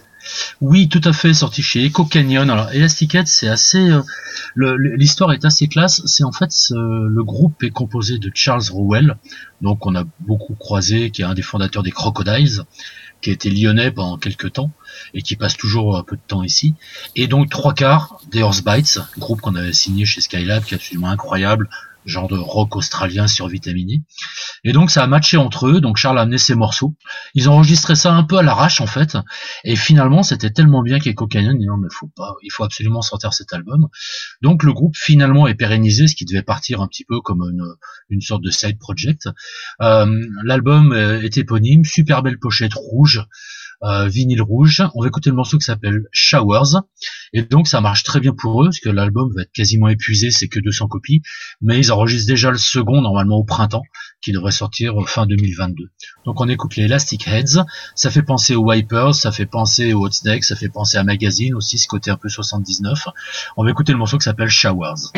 Oui, 0.61 0.89
tout 0.89 1.01
à 1.05 1.13
fait, 1.13 1.33
sorti 1.35 1.63
chez 1.63 1.85
Echo 1.85 2.05
Canyon. 2.05 2.51
Alors 2.51 2.73
Elastic 2.73 3.15
Heads, 3.15 3.27
c'est 3.27 3.47
assez, 3.47 3.79
euh, 3.79 4.77
l'histoire 4.97 5.33
est 5.33 5.45
assez 5.45 5.69
classe. 5.69 6.03
C'est 6.07 6.25
en 6.25 6.33
fait 6.33 6.51
le 6.73 7.23
groupe 7.23 7.63
est 7.63 7.71
composé 7.71 8.19
de 8.19 8.29
Charles 8.35 8.65
Rowell, 8.73 9.19
donc 9.61 9.87
on 9.87 9.95
a 9.95 10.03
beaucoup 10.19 10.57
croisé, 10.57 11.13
qui 11.13 11.23
est 11.23 11.27
un 11.27 11.35
des 11.35 11.43
fondateurs 11.43 11.85
des 11.85 11.93
Crocodiles, 11.93 12.65
qui 13.21 13.31
été 13.31 13.51
lyonnais 13.51 13.91
pendant 13.91 14.19
quelques 14.19 14.53
temps 14.53 14.71
et 15.15 15.23
qui 15.23 15.37
passe 15.37 15.57
toujours 15.57 15.97
un 15.97 16.03
peu 16.03 16.17
de 16.17 16.23
temps 16.27 16.43
ici. 16.43 16.75
Et 17.17 17.27
donc 17.27 17.51
trois 17.51 17.75
quarts 17.75 18.21
des 18.31 18.43
Horse 18.43 18.63
Bites, 18.63 18.99
groupe 19.19 19.41
qu'on 19.41 19.55
avait 19.55 19.73
signé 19.73 20.05
chez 20.05 20.21
Skylab, 20.21 20.65
qui 20.65 20.75
est 20.75 20.77
absolument 20.77 21.09
incroyable, 21.09 21.69
genre 22.05 22.29
de 22.29 22.37
rock 22.37 22.77
australien 22.77 23.27
survitaminé. 23.27 24.03
Et 24.65 24.73
donc 24.73 24.91
ça 24.91 25.03
a 25.03 25.07
matché 25.07 25.37
entre 25.37 25.69
eux, 25.69 25.81
donc 25.81 25.97
Charles 25.97 26.19
a 26.19 26.23
amené 26.23 26.39
ses 26.39 26.55
morceaux. 26.55 26.95
Ils 27.35 27.49
ont 27.49 27.55
enregistré 27.55 27.95
ça 27.95 28.13
un 28.13 28.23
peu 28.23 28.39
à 28.39 28.43
l'arrache 28.43 28.81
en 28.81 28.87
fait, 28.87 29.17
et 29.65 29.77
finalement 29.77 30.23
c'était 30.23 30.51
tellement 30.51 30.83
bien 30.83 30.99
qu'Echo 30.99 31.27
Canyon 31.27 31.59
dit 31.59 31.67
non 31.67 31.77
mais 31.77 31.89
faut 31.91 32.11
pas, 32.15 32.35
il 32.43 32.51
faut 32.51 32.65
absolument 32.65 33.03
sortir 33.03 33.33
cet 33.33 33.53
album. 33.53 33.89
Donc 34.43 34.63
le 34.63 34.73
groupe 34.73 34.97
finalement 34.97 35.47
est 35.47 35.55
pérennisé, 35.55 36.09
ce 36.09 36.15
qui 36.15 36.25
devait 36.25 36.43
partir 36.43 36.81
un 36.81 36.89
petit 36.89 37.05
peu 37.05 37.21
comme 37.21 37.43
une, 37.43 37.65
une 38.09 38.21
sorte 38.21 38.43
de 38.43 38.51
side 38.51 38.79
project. 38.79 39.29
Euh, 39.81 40.27
l'album 40.45 40.93
est 40.93 41.37
éponyme, 41.37 41.85
super 41.85 42.23
belle 42.23 42.39
pochette 42.39 42.75
rouge. 42.75 43.25
Euh, 43.83 44.09
vinyle 44.09 44.43
rouge. 44.43 44.83
On 44.95 45.01
va 45.01 45.09
écouter 45.09 45.31
le 45.31 45.37
morceau 45.37 45.57
qui 45.57 45.65
s'appelle 45.65 46.03
Showers. 46.13 46.83
Et 47.33 47.43
donc 47.43 47.67
ça 47.67 47.81
marche 47.81 48.03
très 48.03 48.21
bien 48.21 48.35
pour 48.35 48.63
eux, 48.63 48.67
parce 48.67 48.81
que 48.81 48.91
l'album 48.91 49.33
va 49.35 49.43
être 49.43 49.53
quasiment 49.53 49.89
épuisé, 49.89 50.31
c'est 50.31 50.49
que 50.49 50.61
200 50.61 50.89
copies. 50.89 51.23
Mais 51.63 51.79
ils 51.79 51.91
enregistrent 51.91 52.29
déjà 52.29 52.51
le 52.51 52.59
second, 52.59 53.01
normalement 53.01 53.37
au 53.37 53.45
printemps, 53.45 53.85
qui 54.21 54.33
devrait 54.33 54.51
sortir 54.51 54.95
fin 55.07 55.25
2022. 55.25 55.85
Donc 56.27 56.41
on 56.43 56.49
écoute 56.49 56.77
les 56.77 56.85
Elastic 56.85 57.27
Heads. 57.27 57.65
Ça 57.95 58.11
fait 58.11 58.23
penser 58.23 58.55
aux 58.55 58.71
Wipers, 58.71 59.15
ça 59.15 59.33
fait 59.33 59.47
penser 59.47 59.95
aux 59.95 60.07
Hot 60.07 60.11
ça 60.11 60.57
fait 60.57 60.69
penser 60.69 60.99
à 60.99 61.05
Magazine 61.05 61.55
aussi, 61.55 61.79
ce 61.79 61.89
côté 61.89 62.11
un 62.11 62.17
peu 62.17 62.29
79. 62.29 63.09
On 63.57 63.65
va 63.65 63.71
écouter 63.71 63.93
le 63.93 63.99
morceau 63.99 64.19
qui 64.19 64.25
s'appelle 64.25 64.49
Showers. 64.49 65.11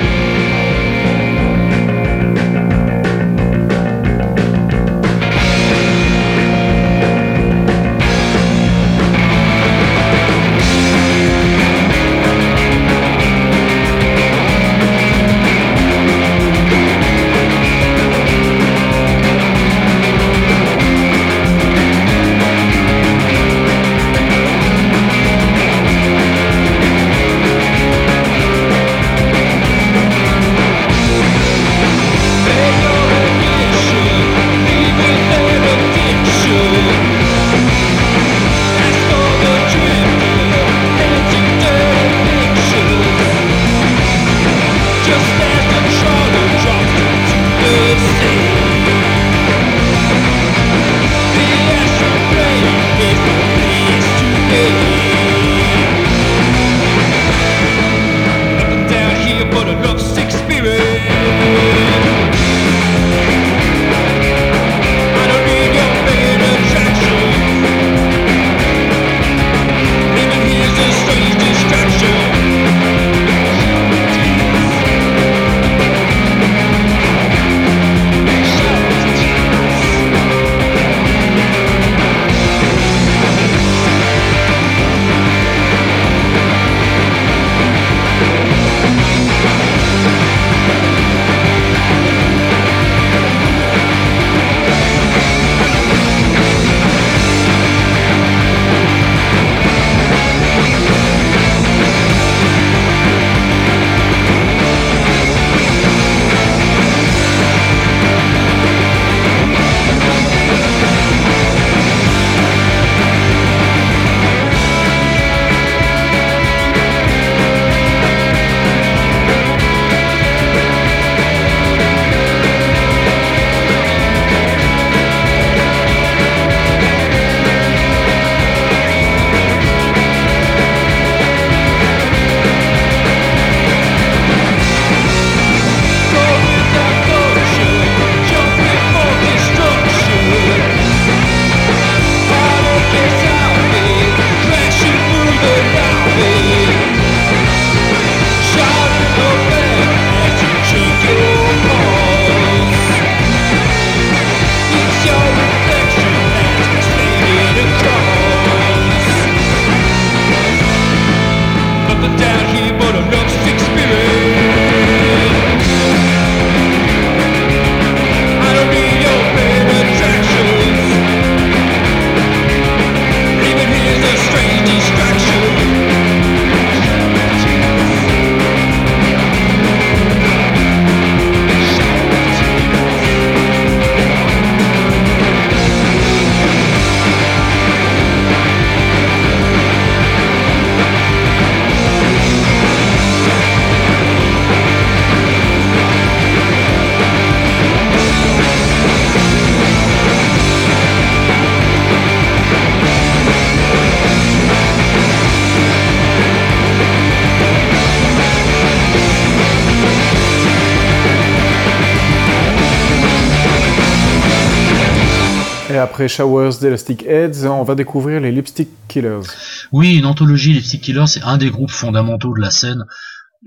Après 215.92 216.08
Showers 216.08 216.52
d'Elastic 216.58 217.04
Heads, 217.04 217.44
on 217.44 217.64
va 217.64 217.74
découvrir 217.74 218.18
les 218.18 218.32
Lipstick 218.32 218.70
Killers. 218.88 219.28
Oui, 219.72 219.98
une 219.98 220.06
anthologie 220.06 220.54
Lipstick 220.54 220.80
Killers, 220.80 221.06
c'est 221.06 221.20
un 221.20 221.36
des 221.36 221.50
groupes 221.50 221.70
fondamentaux 221.70 222.32
de 222.34 222.40
la 222.40 222.50
scène 222.50 222.82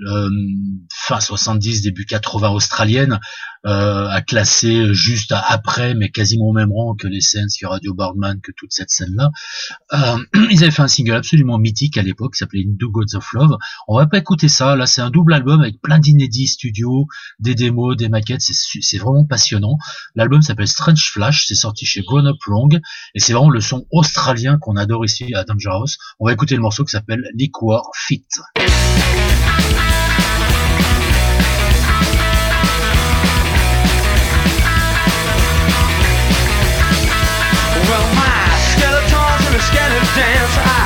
euh, 0.08 0.30
fin 0.94 1.20
70, 1.20 1.82
début 1.82 2.06
80 2.06 2.50
australienne, 2.50 3.20
euh, 3.66 4.08
à 4.08 4.22
classer 4.22 4.94
juste 4.94 5.34
après, 5.36 5.96
mais 5.96 6.10
quasiment 6.10 6.46
au 6.46 6.54
même 6.54 6.72
rang 6.72 6.96
que 6.96 7.08
les 7.08 7.22
scènes, 7.22 7.48
que 7.60 7.66
Radio 7.66 7.94
Bardman, 7.94 8.40
que 8.42 8.52
toute 8.56 8.72
cette 8.72 8.90
scène-là. 8.90 9.32
Euh, 9.94 10.18
ils 10.52 10.64
avaient 10.64 10.72
fait 10.72 10.82
un 10.82 10.88
single 10.88 11.16
absolument 11.16 11.58
mythique 11.58 11.98
à 11.98 12.02
l'époque, 12.02 12.34
qui 12.34 12.40
s'appelait 12.40 12.64
Do 12.66 12.90
Gods 12.92 13.16
of 13.16 13.28
Love. 13.34 13.58
On 13.88 13.98
va 13.98 14.06
pas 14.06 14.18
écouter 14.18 14.50
ça, 14.50 14.76
là 14.76 14.86
c'est 14.86 15.02
un 15.02 15.10
double 15.10 15.34
album 15.34 15.62
avec 15.62 15.82
plein 15.82 16.00
d'inédits 16.00 16.48
studio, 16.48 17.08
des 17.40 17.56
démos, 17.56 17.96
des 17.96 18.10
maquettes, 18.10 18.42
c'est 18.42 18.98
vraiment 18.98 19.26
passionnant. 19.26 19.78
L'album 20.16 20.42
s'appelle 20.42 20.68
Strange 20.68 21.12
Flash, 21.12 21.46
c'est 21.48 21.56
sorti 21.56 21.86
chez 21.86 22.02
Grown 22.02 22.28
Up 22.28 22.38
Long, 22.48 22.70
et 23.14 23.20
c'est 23.20 23.34
vraiment 23.34 23.50
le 23.50 23.62
son 23.62 23.86
australien 23.92 24.58
qu'on 24.60 24.76
adore 24.76 25.06
ici 25.06 25.34
à 25.34 25.44
Dangerous. 25.44 25.98
On 26.20 26.26
va 26.28 26.34
écouter 26.34 26.56
le 26.56 26.62
morceau 26.62 26.84
qui 26.84 26.92
s'appelle 26.92 27.24
Liquor 27.34 27.92
Fit. 27.96 28.26
dance. 40.16 40.58
I 40.58 40.85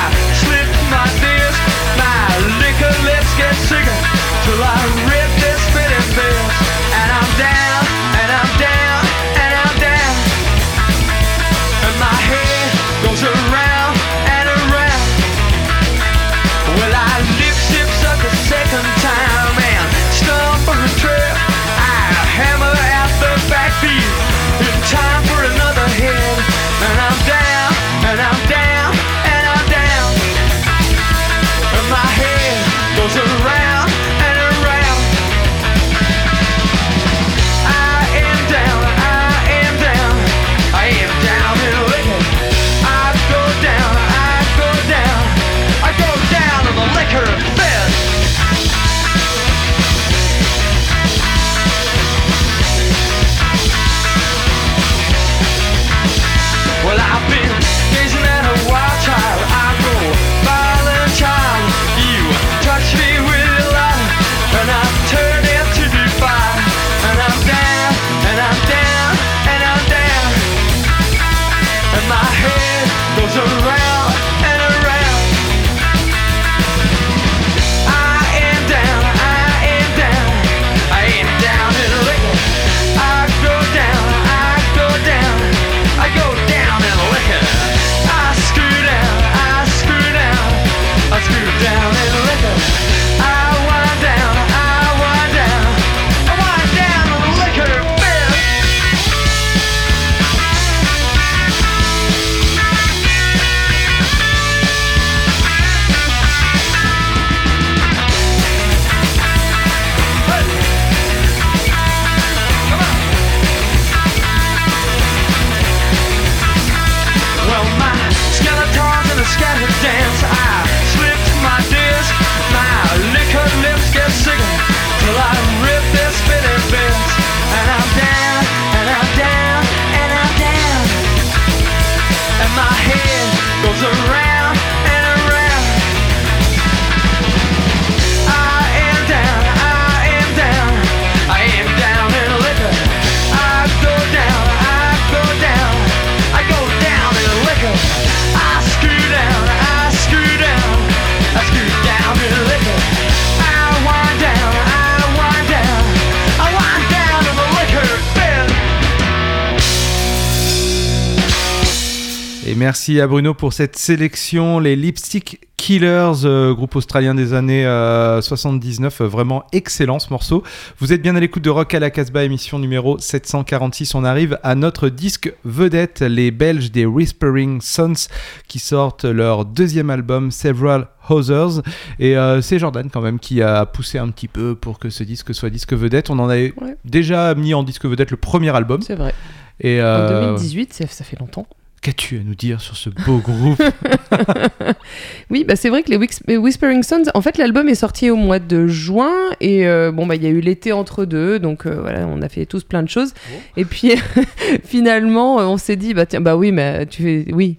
Merci 162.70 163.00
à 163.00 163.08
Bruno 163.08 163.34
pour 163.34 163.52
cette 163.52 163.74
sélection. 163.74 164.60
Les 164.60 164.76
Lipstick 164.76 165.40
Killers, 165.56 166.24
euh, 166.24 166.54
groupe 166.54 166.76
australien 166.76 167.16
des 167.16 167.32
années 167.32 167.64
79, 167.64 169.00
euh, 169.00 169.08
vraiment 169.08 169.42
excellent 169.50 169.98
ce 169.98 170.10
morceau. 170.10 170.44
Vous 170.78 170.92
êtes 170.92 171.02
bien 171.02 171.16
à 171.16 171.18
l'écoute 171.18 171.42
de 171.42 171.50
Rock 171.50 171.74
à 171.74 171.80
la 171.80 171.90
Casbah, 171.90 172.22
émission 172.22 172.60
numéro 172.60 172.96
746. 172.96 173.96
On 173.96 174.04
arrive 174.04 174.38
à 174.44 174.54
notre 174.54 174.88
disque 174.88 175.34
vedette, 175.44 176.02
les 176.02 176.30
Belges 176.30 176.70
des 176.70 176.86
Whispering 176.86 177.60
Sons, 177.60 178.06
qui 178.46 178.60
sortent 178.60 179.04
leur 179.04 179.46
deuxième 179.46 179.90
album, 179.90 180.30
Several 180.30 180.86
Hosers. 181.08 181.62
Et 181.98 182.16
euh, 182.16 182.40
c'est 182.40 182.60
Jordan 182.60 182.88
quand 182.88 183.00
même 183.00 183.18
qui 183.18 183.42
a 183.42 183.66
poussé 183.66 183.98
un 183.98 184.10
petit 184.10 184.28
peu 184.28 184.54
pour 184.54 184.78
que 184.78 184.90
ce 184.90 185.02
disque 185.02 185.34
soit 185.34 185.50
disque 185.50 185.72
vedette. 185.72 186.08
On 186.08 186.20
en 186.20 186.28
avait 186.28 186.54
déjà 186.84 187.34
mis 187.34 187.52
en 187.52 187.64
disque 187.64 187.86
vedette 187.86 188.12
le 188.12 188.16
premier 188.16 188.54
album. 188.54 188.80
C'est 188.80 188.94
vrai. 188.94 189.12
Et 189.58 189.82
en 189.82 190.06
2018, 190.06 190.72
ça 190.72 191.04
fait 191.04 191.18
longtemps. 191.18 191.48
Qu'as-tu 191.82 192.18
à 192.18 192.22
nous 192.22 192.34
dire 192.34 192.60
sur 192.60 192.76
ce 192.76 192.90
beau 192.90 193.18
groupe 193.18 193.62
Oui, 195.30 195.44
bah 195.44 195.56
c'est 195.56 195.70
vrai 195.70 195.82
que 195.82 195.90
les 195.90 196.36
Whispering 196.36 196.82
Sons, 196.82 197.04
en 197.14 197.22
fait, 197.22 197.38
l'album 197.38 197.70
est 197.70 197.74
sorti 197.74 198.10
au 198.10 198.16
mois 198.16 198.38
de 198.38 198.66
juin 198.66 199.14
et 199.40 199.66
euh, 199.66 199.90
bon 199.90 200.06
bah 200.06 200.16
il 200.16 200.22
y 200.22 200.26
a 200.26 200.30
eu 200.30 200.40
l'été 200.40 200.72
entre 200.72 201.06
deux, 201.06 201.38
donc 201.38 201.64
euh, 201.64 201.80
voilà, 201.80 202.06
on 202.06 202.20
a 202.20 202.28
fait 202.28 202.44
tous 202.44 202.64
plein 202.64 202.82
de 202.82 202.88
choses. 202.88 203.14
Oh. 203.16 203.38
Et 203.56 203.64
puis 203.64 203.94
finalement, 204.64 205.36
on 205.36 205.56
s'est 205.56 205.76
dit 205.76 205.94
bah 205.94 206.04
tiens 206.04 206.20
bah 206.20 206.36
oui, 206.36 206.52
mais 206.52 206.84
tu 206.84 207.02
fais 207.02 207.32
oui, 207.32 207.56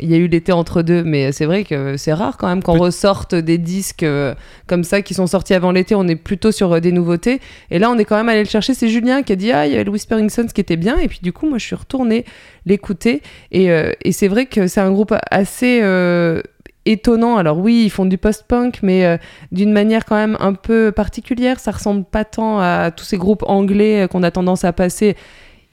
il 0.00 0.10
y 0.10 0.14
a 0.14 0.16
eu 0.16 0.26
l'été 0.26 0.52
entre 0.52 0.82
deux, 0.82 1.02
mais 1.04 1.32
c'est 1.32 1.44
vrai 1.44 1.64
que 1.64 1.96
c'est 1.96 2.12
rare 2.12 2.36
quand 2.36 2.48
même 2.48 2.62
qu'on 2.62 2.78
ressorte 2.78 3.34
des 3.34 3.58
disques 3.58 4.02
euh, 4.02 4.34
comme 4.66 4.84
ça 4.84 5.02
qui 5.02 5.14
sont 5.14 5.26
sortis 5.26 5.54
avant 5.54 5.72
l'été. 5.72 5.94
On 5.94 6.06
est 6.08 6.16
plutôt 6.16 6.52
sur 6.52 6.72
euh, 6.72 6.80
des 6.80 6.92
nouveautés. 6.92 7.40
Et 7.70 7.78
là, 7.78 7.90
on 7.90 7.98
est 7.98 8.04
quand 8.04 8.16
même 8.16 8.28
allé 8.28 8.42
le 8.42 8.48
chercher. 8.48 8.74
C'est 8.74 8.88
Julien 8.88 9.22
qui 9.22 9.32
a 9.32 9.36
dit 9.36 9.52
Ah, 9.52 9.66
il 9.66 9.72
y 9.72 9.74
avait 9.74 9.84
le 9.84 9.90
Whispering 9.90 10.30
Sons 10.30 10.46
qui 10.54 10.60
était 10.60 10.76
bien. 10.76 10.98
Et 10.98 11.08
puis, 11.08 11.20
du 11.22 11.32
coup, 11.32 11.48
moi, 11.48 11.58
je 11.58 11.66
suis 11.66 11.76
retournée 11.76 12.24
l'écouter. 12.66 13.22
Et, 13.52 13.70
euh, 13.70 13.92
et 14.02 14.12
c'est 14.12 14.28
vrai 14.28 14.46
que 14.46 14.66
c'est 14.66 14.80
un 14.80 14.90
groupe 14.90 15.14
assez. 15.30 15.80
étonnant. 16.86 17.36
Alors 17.36 17.58
oui, 17.58 17.82
ils 17.84 17.90
font 17.90 18.06
du 18.06 18.16
post-punk, 18.16 18.80
mais 18.82 19.18
d'une 19.52 19.70
manière 19.70 20.06
quand 20.06 20.16
même 20.16 20.36
un 20.40 20.54
peu 20.54 20.92
particulière. 20.92 21.60
Ça 21.60 21.72
ressemble 21.72 22.04
pas 22.04 22.24
tant 22.24 22.58
à 22.58 22.90
tous 22.90 23.04
ces 23.04 23.18
groupes 23.18 23.44
anglais 23.46 24.08
qu'on 24.10 24.22
a 24.22 24.30
tendance 24.30 24.64
à 24.64 24.72
passer 24.72 25.14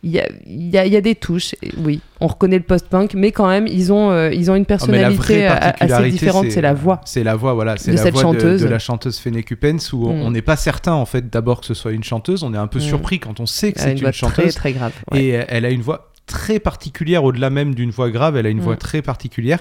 il 0.07 0.13
y 0.13 0.19
a, 0.19 0.27
y, 0.47 0.77
a, 0.77 0.85
y 0.87 0.95
a, 0.95 1.01
des 1.01 1.15
touches, 1.15 1.53
oui, 1.77 1.99
on 2.21 2.27
reconnaît 2.27 2.57
le 2.57 2.63
post-punk, 2.63 3.13
mais 3.13 3.31
quand 3.33 3.47
même, 3.47 3.67
ils 3.67 3.91
ont, 3.91 4.09
euh, 4.09 4.33
ils 4.33 4.49
ont 4.49 4.55
une 4.55 4.63
ah, 4.63 4.65
personnalité 4.65 5.47
assez 5.47 6.09
différente, 6.09 6.49
c'est 6.49 6.61
la 6.61 6.73
voix. 6.73 7.01
C'est 7.03 7.23
la 7.23 7.35
voix, 7.35 7.53
voilà, 7.53 7.75
c'est 7.77 7.91
la 7.91 8.09
voix 8.09 8.21
chanteuse. 8.21 8.61
De, 8.61 8.67
la 8.67 8.79
chanteuse 8.79 9.19
Fene 9.19 9.43
Kupens, 9.43 9.91
où 9.91 10.07
on 10.07 10.29
mm. 10.29 10.33
n'est 10.33 10.41
pas 10.41 10.55
certain, 10.55 10.93
en 10.93 11.05
fait, 11.05 11.29
d'abord 11.29 11.59
que 11.59 11.65
ce 11.65 11.73
soit 11.73 11.91
une 11.91 12.03
chanteuse, 12.03 12.43
on 12.43 12.53
est 12.53 12.57
un 12.57 12.67
peu 12.67 12.79
mm. 12.79 12.83
surpris 12.83 13.19
quand 13.19 13.39
on 13.41 13.45
sait 13.45 13.73
que 13.73 13.81
c'est 13.81 13.97
une, 13.97 14.05
une 14.05 14.11
chanteuse. 14.13 14.55
Très, 14.55 14.71
très 14.71 14.73
grave. 14.73 14.93
Et 15.13 15.29
elle 15.29 15.65
a 15.65 15.69
une 15.69 15.81
voix 15.81 16.11
très 16.27 16.59
particulière, 16.59 17.23
au-delà 17.23 17.49
même 17.49 17.73
d'une 17.73 17.89
voix 17.89 18.11
grave, 18.11 18.37
elle 18.37 18.45
a 18.45 18.49
une 18.49 18.59
voix 18.59 18.75
mm. 18.75 18.79
très 18.79 19.01
particulière. 19.01 19.59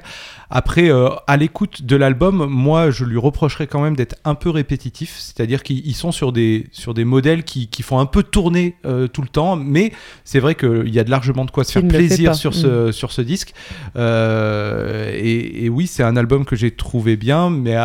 Après, 0.51 0.91
euh, 0.91 1.09
à 1.27 1.37
l'écoute 1.37 1.83
de 1.83 1.97
l'album, 1.97 2.47
moi, 2.51 2.91
je 2.91 3.05
lui 3.05 3.19
reprocherais 3.19 3.69
quand 3.69 3.81
même 3.81 3.97
d'être 3.97 4.17
un 4.25 4.35
peu 4.35 4.51
répétitif, 4.51 5.17
c'est-à-dire 5.19 5.63
qu'ils 5.63 5.95
sont 5.95 6.13
sur 6.13 6.33
des, 6.33 6.67
sur 6.73 6.93
des 6.93 7.05
modèles 7.05 7.45
qui, 7.45 7.69
qui 7.69 7.83
font 7.83 7.99
un 8.01 8.07
peu 8.07 8.23
tourner 8.23 8.75
euh, 8.85 9.07
tout 9.07 9.23
le 9.23 9.29
temps, 9.29 9.57
mais 9.57 9.93
c'est 10.25 10.41
vrai 10.41 10.57
qu'il 10.57 10.93
y 10.93 10.99
a 10.99 11.05
de 11.05 11.11
largement 11.11 11.45
de 11.45 11.51
quoi 11.51 11.65
se 11.65 11.73
faire 11.73 11.87
plaisir 11.87 12.35
sur, 12.35 12.53
ce, 12.53 12.89
mm. 12.89 12.93
sur 12.93 13.13
ce 13.13 13.23
disque. 13.23 13.55
Euh, 13.97 15.13
et, 15.15 15.69
oui, 15.69 15.87
c'est 15.87 16.03
un 16.03 16.17
album 16.17 16.45
que 16.45 16.57
j'ai 16.57 16.73
trouvé 16.73 17.17
bien, 17.17 17.49
mais 17.49 17.77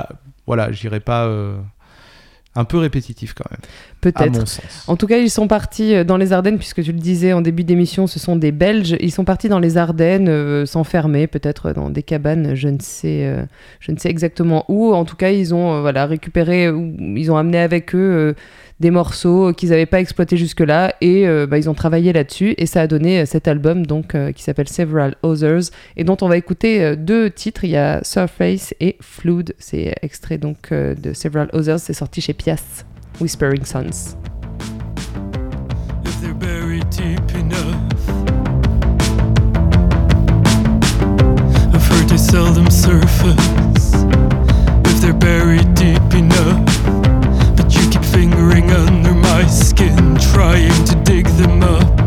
voilà, 0.48 0.72
j'irai 0.72 1.00
pas 1.00 1.30
un 2.56 2.66
peu 2.66 2.78
répétitif 2.78 3.34
quand 3.34 3.50
même. 3.50 3.62
Peut-être. 4.02 4.44
En 4.88 4.98
tout 4.98 5.08
cas, 5.08 5.20
ils 5.20 5.30
sont 5.30 5.48
partis 5.48 5.96
euh, 5.96 6.04
dans 6.04 6.18
les 6.18 6.34
Ardennes, 6.34 6.58
puisque 6.58 6.84
tu 6.84 6.92
le 6.92 7.00
disais 7.00 7.32
en 7.34 7.42
début 7.42 7.64
d'émission, 7.64 8.08
ce 8.08 8.20
sont 8.20 8.36
des 8.36 8.52
Belges. 8.52 8.98
Ils 9.00 9.12
sont 9.12 9.24
partis 9.24 9.48
dans 9.48 9.60
les 9.60 9.78
Ardennes, 9.78 10.28
euh, 10.28 10.66
s'enfermer, 10.66 11.28
peut-être 11.28 11.72
dans 11.72 11.90
des 11.90 12.04
cabanes, 12.04 12.56
je 12.56 12.68
ne 12.68 12.80
sais, 12.80 13.26
euh, 13.26 13.46
je 13.80 13.92
ne 13.92 13.98
sais 13.98 14.10
exactement 14.10 14.66
où. 14.68 14.94
En 14.94 15.06
tout 15.06 15.16
cas, 15.16 15.32
ils 15.32 15.54
ont 15.54 15.82
voilà 15.82 16.06
récupéré, 16.06 16.66
ils 16.66 17.32
ont 17.32 17.38
amené 17.38 17.60
avec 17.60 17.96
eux 17.96 18.36
des 18.82 18.92
morceaux 18.92 19.54
qu'ils 19.54 19.70
n'avaient 19.70 19.86
pas 19.86 20.02
exploités 20.02 20.36
jusque-là 20.36 20.96
et 21.00 21.28
euh, 21.28 21.46
bah, 21.48 21.58
ils 21.58 21.70
ont 21.70 21.74
travaillé 21.74 22.12
là-dessus 22.12 22.56
et 22.58 22.66
ça 22.66 22.82
a 22.82 22.88
donné 22.88 23.22
euh, 23.22 23.26
cet 23.26 23.48
album 23.48 23.86
donc 23.86 24.16
euh, 24.16 24.32
qui 24.34 24.44
s'appelle 24.44 24.68
Several 24.68 25.16
Others 25.22 25.70
et 25.96 26.04
dont 26.04 26.18
on 26.22 26.28
va 26.28 26.36
écouter 26.36 26.96
deux 26.98 27.30
titres. 27.30 27.64
Il 27.64 27.70
y 27.70 27.78
a 27.78 28.04
Surface 28.04 28.74
et 28.80 28.98
Flood. 29.00 29.54
C'est 29.60 29.94
extrait 30.02 30.40
donc 30.40 30.74
de 30.74 31.14
Several 31.14 31.50
Others. 31.54 31.80
C'est 31.80 31.94
sorti 31.94 32.22
chez 32.22 32.34
Pias, 32.34 32.84
Whispering 33.20 33.64
Sons. 33.64 34.18
Fingering 48.12 48.70
under 48.72 49.14
my 49.14 49.46
skin, 49.48 50.18
trying 50.34 50.86
to 50.86 50.96
dig 51.04 51.26
them 51.40 51.64
up. 51.64 51.98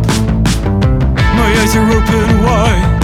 My 1.38 1.50
eyes 1.60 1.74
are 1.76 1.90
open 1.90 2.44
wide, 2.44 3.03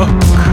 look 0.00 0.49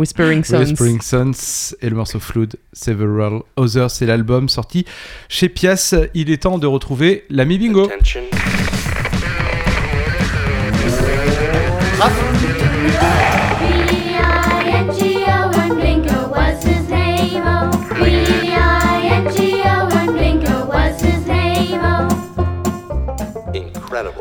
Whispering 0.00 0.44
Sons. 0.44 0.60
Whispering 0.60 1.02
Sons 1.02 1.74
et 1.82 1.90
le 1.90 1.94
morceau 1.94 2.20
Flood, 2.20 2.56
Several 2.72 3.40
Others, 3.56 3.90
c'est 3.90 4.06
l'album 4.06 4.48
sorti 4.48 4.86
chez 5.28 5.50
Pias. 5.50 5.94
Il 6.14 6.30
est 6.30 6.44
temps 6.44 6.56
de 6.56 6.66
retrouver 6.66 7.26
l'ami 7.28 7.58
Bingo. 7.58 7.84
Attention. 7.84 8.22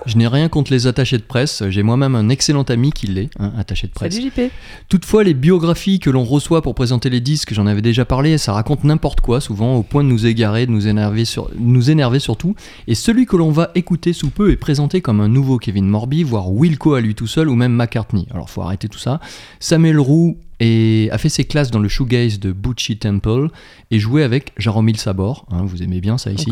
Je 0.10 0.18
n'ai 0.18 0.26
rien 0.26 0.50
contre 0.50 0.72
les 0.72 0.88
attachés 0.88 1.20
de 1.20 1.24
presse, 1.24 1.62
j'ai 1.70 1.84
moi-même 1.84 2.16
un 2.16 2.30
excellent 2.30 2.64
ami 2.64 2.92
qui 2.92 3.06
l'est, 3.06 3.30
un 3.38 3.54
attaché 3.60 3.86
de 3.86 3.92
presse. 3.92 4.16
Salut 4.16 4.32
JP. 4.36 4.52
Toutefois, 4.90 5.24
les 5.24 5.36
biographies 5.36 6.00
que 6.00 6.10
l'on 6.10 6.24
reçoit 6.24 6.64
pour 6.64 6.74
présenter 6.74 7.12
les 7.12 7.22
disques, 7.22 7.54
j'en 7.54 7.68
avais 7.68 7.84
déjà 7.84 8.06
parlé, 8.06 8.40
ça 8.40 8.54
raconte 8.54 8.84
n'importe 8.84 9.22
quoi, 9.22 9.40
souvent 9.40 9.76
au 9.76 9.84
point 9.84 10.04
de 10.04 10.10
nous 10.10 10.26
égarer, 10.26 10.66
de 10.66 10.72
nous 10.72 10.88
énerver, 10.88 11.26
sur... 11.26 11.52
nous 11.60 11.92
énerver 11.92 12.18
surtout. 12.18 12.56
Et 12.88 12.96
celui 12.96 13.28
que 13.28 13.38
l'on 13.38 13.52
va 13.52 13.70
écouter 13.76 14.14
sous 14.14 14.32
peu 14.32 14.50
est 14.50 14.58
présenté 14.58 15.02
comme 15.02 15.22
un 15.22 15.28
nouveau 15.28 15.60
Kevin 15.60 15.86
Morby, 15.86 16.24
voire 16.24 16.52
Wilco 16.52 16.96
à 16.96 17.02
lui 17.02 17.14
tout 17.14 17.28
seul, 17.28 17.48
ou 17.48 17.54
même 17.54 17.74
McCartney. 17.74 18.26
Alors 18.32 18.50
faut 18.50 18.64
arrêter 18.64 18.90
tout 18.90 18.98
ça. 18.98 19.20
Samuel 19.60 20.00
Roux 20.00 20.40
et 20.60 21.10
a 21.12 21.18
fait 21.18 21.30
ses 21.30 21.46
classes 21.46 21.72
dans 21.72 21.80
le 21.80 21.88
shoegaze 21.88 22.40
de 22.40 22.52
Bucci 22.52 22.98
Temple 22.98 23.50
et 23.92 24.00
joué 24.00 24.24
avec 24.24 24.54
Jaromil 24.58 24.98
Sabor, 24.98 25.46
hein, 25.52 25.64
vous 25.64 25.82
aimez 25.82 26.02
bien 26.02 26.18
ça 26.18 26.32
ici, 26.32 26.52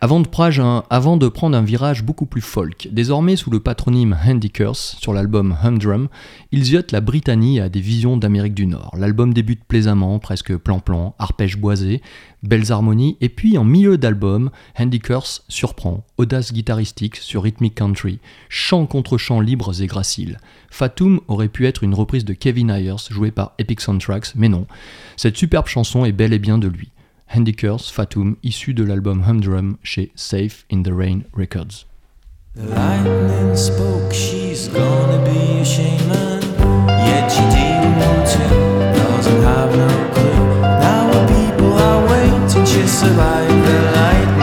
avant 0.00 0.20
de, 0.20 0.60
un, 0.60 0.84
avant 0.90 1.16
de, 1.16 1.28
prendre 1.28 1.56
un 1.56 1.62
virage 1.62 2.02
beaucoup 2.02 2.26
plus 2.26 2.40
folk. 2.40 2.88
Désormais 2.90 3.36
sous 3.36 3.50
le 3.50 3.60
patronyme 3.60 4.16
Handy 4.26 4.50
Curse 4.50 4.96
sur 5.00 5.12
l'album 5.12 5.56
Humdrum, 5.62 6.08
ils 6.50 6.64
ziotent 6.64 6.92
la 6.92 7.00
Britannie 7.00 7.60
à 7.60 7.68
des 7.68 7.80
visions 7.80 8.16
d'Amérique 8.16 8.54
du 8.54 8.66
Nord. 8.66 8.94
L'album 8.98 9.34
débute 9.34 9.64
plaisamment, 9.64 10.18
presque 10.18 10.56
plan-plan, 10.56 11.14
arpège 11.18 11.58
boisé, 11.58 12.00
belles 12.42 12.72
harmonies, 12.72 13.16
et 13.20 13.28
puis 13.28 13.56
en 13.58 13.64
milieu 13.64 13.98
d'album, 13.98 14.50
Handy 14.78 15.00
Curse 15.00 15.44
surprend, 15.48 16.04
audace 16.18 16.52
guitaristique 16.52 17.16
sur 17.16 17.42
Rhythmic 17.42 17.74
Country, 17.74 18.18
chant 18.48 18.86
contre 18.86 19.18
chant 19.18 19.40
libres 19.40 19.82
et 19.82 19.86
graciles. 19.86 20.38
Fatum 20.70 21.20
aurait 21.28 21.48
pu 21.48 21.66
être 21.66 21.84
une 21.84 21.94
reprise 21.94 22.24
de 22.24 22.32
Kevin 22.32 22.70
Ayers 22.70 23.08
jouée 23.10 23.30
par 23.30 23.52
Epic 23.58 23.80
Soundtracks, 23.80 24.34
mais 24.34 24.48
non. 24.48 24.66
Cette 25.16 25.36
superbe 25.36 25.66
chanson 25.66 26.04
est 26.04 26.12
bel 26.12 26.32
et 26.32 26.38
bien 26.38 26.58
de 26.58 26.68
lui. 26.68 26.90
Handy 27.34 27.54
Curse, 27.54 27.90
Fatum, 27.90 28.36
issu 28.42 28.74
de 28.74 28.84
l'album 28.84 29.22
Humdrum 29.26 29.76
chez 29.82 30.12
Safe 30.14 30.66
in 30.70 30.82
the 30.82 30.92
Rain 30.92 31.20
Records. 31.32 31.86
Survive 42.86 43.48
the 43.48 43.92
lightning 43.92 44.41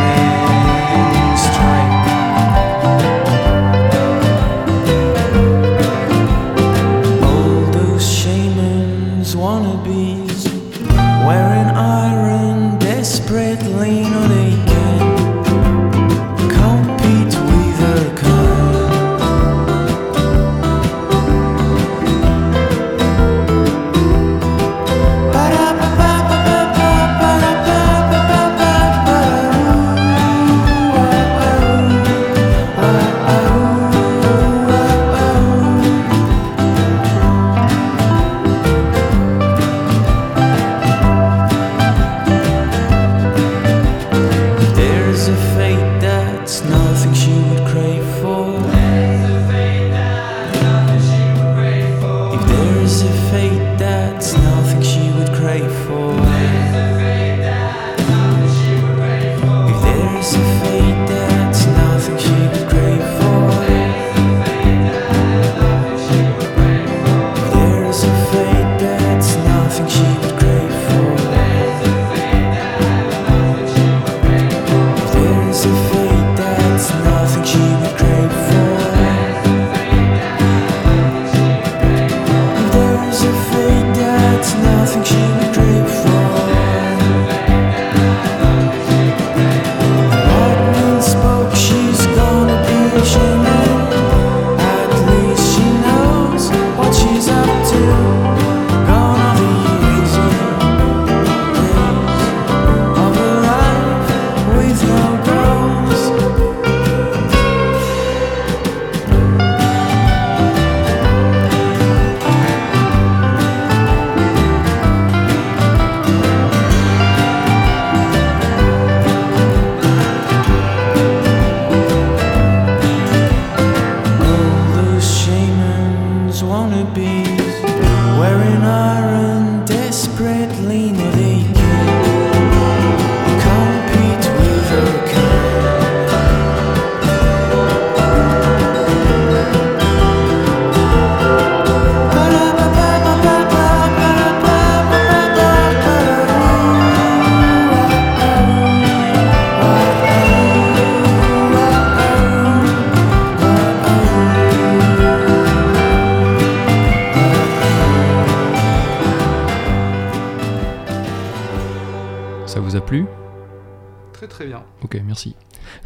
Très 164.40 164.48
bien. 164.48 164.64
Ok, 164.82 164.98
merci. 165.06 165.36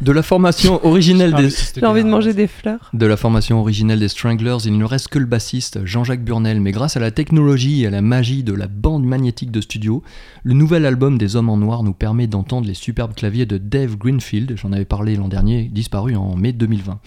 De 0.00 0.12
la 0.12 0.22
formation 0.22 0.78
originelle 0.86 1.34
des... 1.34 1.48
J'ai 1.50 1.84
envie 1.84 2.04
de 2.04 2.08
manger 2.08 2.34
des 2.34 2.46
fleurs. 2.46 2.88
De 2.92 3.04
la 3.04 3.16
formation 3.16 3.60
originelle 3.60 3.98
des 3.98 4.06
Stranglers, 4.06 4.58
il 4.64 4.78
ne 4.78 4.84
reste 4.84 5.08
que 5.08 5.18
le 5.18 5.26
bassiste 5.26 5.84
Jean-Jacques 5.84 6.22
Burnel, 6.22 6.60
mais 6.60 6.70
grâce 6.70 6.96
à 6.96 7.00
la 7.00 7.10
technologie 7.10 7.82
et 7.82 7.88
à 7.88 7.90
la 7.90 8.00
magie 8.00 8.44
de 8.44 8.52
la 8.52 8.68
bande 8.68 9.04
magnétique 9.04 9.50
de 9.50 9.60
studio, 9.60 10.04
le 10.44 10.54
nouvel 10.54 10.86
album 10.86 11.18
des 11.18 11.34
Hommes 11.34 11.48
en 11.48 11.56
Noir 11.56 11.82
nous 11.82 11.94
permet 11.94 12.28
d'entendre 12.28 12.68
les 12.68 12.74
superbes 12.74 13.14
claviers 13.14 13.44
de 13.44 13.58
Dave 13.58 13.96
Greenfield, 13.96 14.54
j'en 14.56 14.70
avais 14.70 14.84
parlé 14.84 15.16
l'an 15.16 15.26
dernier, 15.26 15.64
disparu 15.64 16.14
en 16.14 16.36
mai 16.36 16.52
2020. 16.52 17.00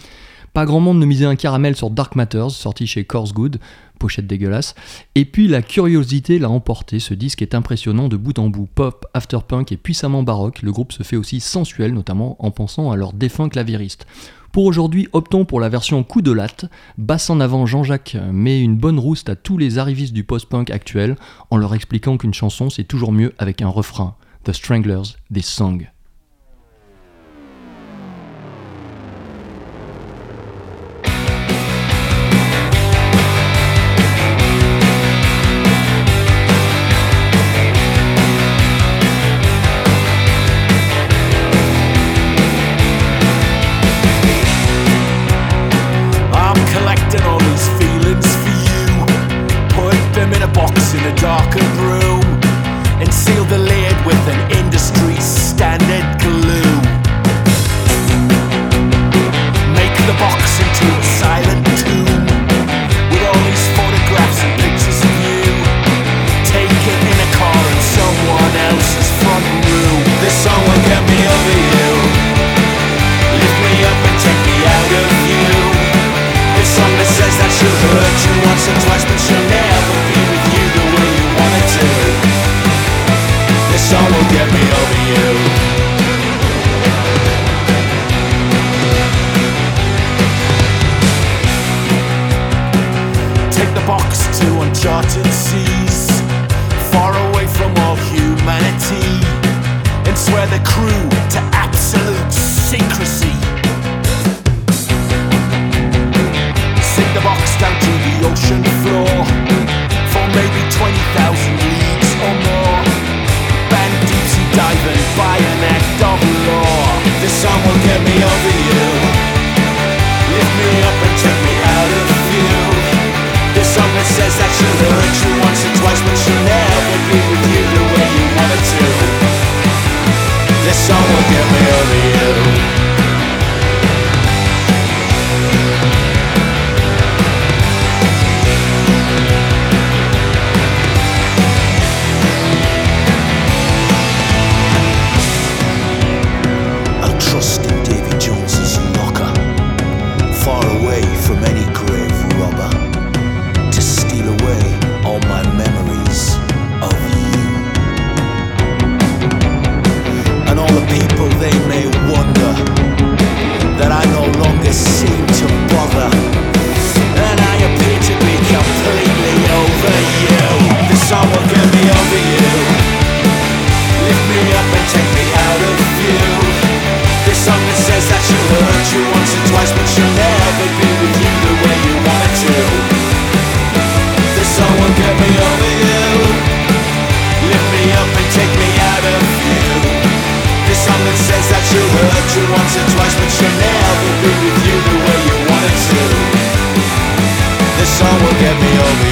Pas 0.58 0.66
grand 0.66 0.80
monde 0.80 0.98
ne 0.98 1.06
misait 1.06 1.26
un 1.26 1.36
caramel 1.36 1.76
sur 1.76 1.92
Dark 1.92 2.16
Matters, 2.16 2.50
sorti 2.50 2.88
chez 2.88 3.06
Course 3.06 3.32
Good, 3.32 3.60
pochette 4.00 4.26
dégueulasse. 4.26 4.74
Et 5.14 5.24
puis 5.24 5.48
la 5.48 5.62
curiosité 5.62 6.40
l'a 6.40 6.50
emporté, 6.50 6.98
ce 6.98 7.14
disque 7.14 7.44
est 7.44 7.54
impressionnant 7.54 8.08
de 8.08 8.18
bout 8.18 8.40
en 8.40 8.50
bout. 8.50 8.68
Pop, 8.74 9.06
afterpunk 9.14 9.72
et 9.72 9.78
puissamment 9.78 10.24
baroque, 10.24 10.64
le 10.64 10.72
groupe 10.72 10.94
se 10.94 11.04
fait 11.04 11.16
aussi 11.16 11.42
sensuel, 11.42 11.94
notamment 11.94 12.44
en 12.44 12.50
pensant 12.50 12.90
à 12.90 12.96
leur 12.96 13.14
défunt 13.14 13.50
clavieriste. 13.50 14.08
Pour 14.52 14.66
aujourd'hui, 14.66 15.08
optons 15.14 15.46
pour 15.46 15.60
la 15.60 15.70
version 15.70 16.04
coup 16.04 16.24
de 16.24 16.32
latte. 16.32 16.66
Basse 16.98 17.30
en 17.30 17.40
avant, 17.40 17.68
Jean-Jacques 17.68 18.18
met 18.34 18.60
une 18.60 18.78
bonne 18.78 18.98
rouste 18.98 19.30
à 19.30 19.36
tous 19.36 19.60
les 19.60 19.78
arrivistes 19.78 20.14
du 20.14 20.24
post-punk 20.24 20.72
actuel 20.72 21.18
en 21.52 21.58
leur 21.58 21.76
expliquant 21.76 22.18
qu'une 22.18 22.34
chanson 22.34 22.72
c'est 22.72 22.84
toujours 22.84 23.12
mieux 23.12 23.36
avec 23.38 23.62
un 23.62 23.70
refrain. 23.70 24.16
The 24.44 24.54
Stranglers, 24.54 25.18
des 25.30 25.44
songs. 25.44 25.86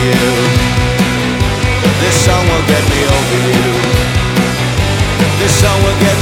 you. 0.06 0.28
This 2.02 2.16
song 2.26 2.46
will 2.46 2.66
get 2.68 2.84
me 2.94 3.02
over 3.18 3.40
you. 3.50 3.72
This 5.42 5.54
song 5.62 5.78
will 5.84 6.00
get 6.00 6.15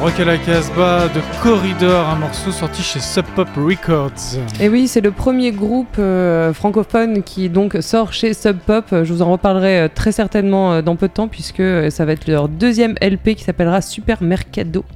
Rock 0.00 0.18
à 0.18 0.24
la 0.24 0.38
Casbah 0.38 1.08
de 1.08 1.20
Corridor, 1.42 2.08
un 2.08 2.16
morceau 2.16 2.50
sorti 2.52 2.82
chez 2.82 3.00
Sub 3.00 3.26
Pop 3.36 3.48
Records. 3.54 4.38
Et 4.58 4.70
oui, 4.70 4.88
c'est 4.88 5.02
le 5.02 5.10
premier 5.10 5.52
groupe 5.52 5.96
euh, 5.98 6.54
francophone 6.54 7.22
qui 7.22 7.50
donc 7.50 7.76
sort 7.82 8.14
chez 8.14 8.32
Sub 8.32 8.56
Pop. 8.56 8.86
Je 8.90 9.12
vous 9.12 9.20
en 9.20 9.30
reparlerai 9.30 9.80
euh, 9.80 9.88
très 9.94 10.12
certainement 10.12 10.72
euh, 10.72 10.82
dans 10.82 10.96
peu 10.96 11.08
de 11.08 11.12
temps 11.12 11.28
puisque 11.28 11.62
ça 11.90 12.06
va 12.06 12.12
être 12.12 12.26
leur 12.26 12.48
deuxième 12.48 12.94
LP 13.02 13.34
qui 13.34 13.44
s'appellera 13.44 13.82
Super 13.82 14.22
Mercado. 14.22 14.86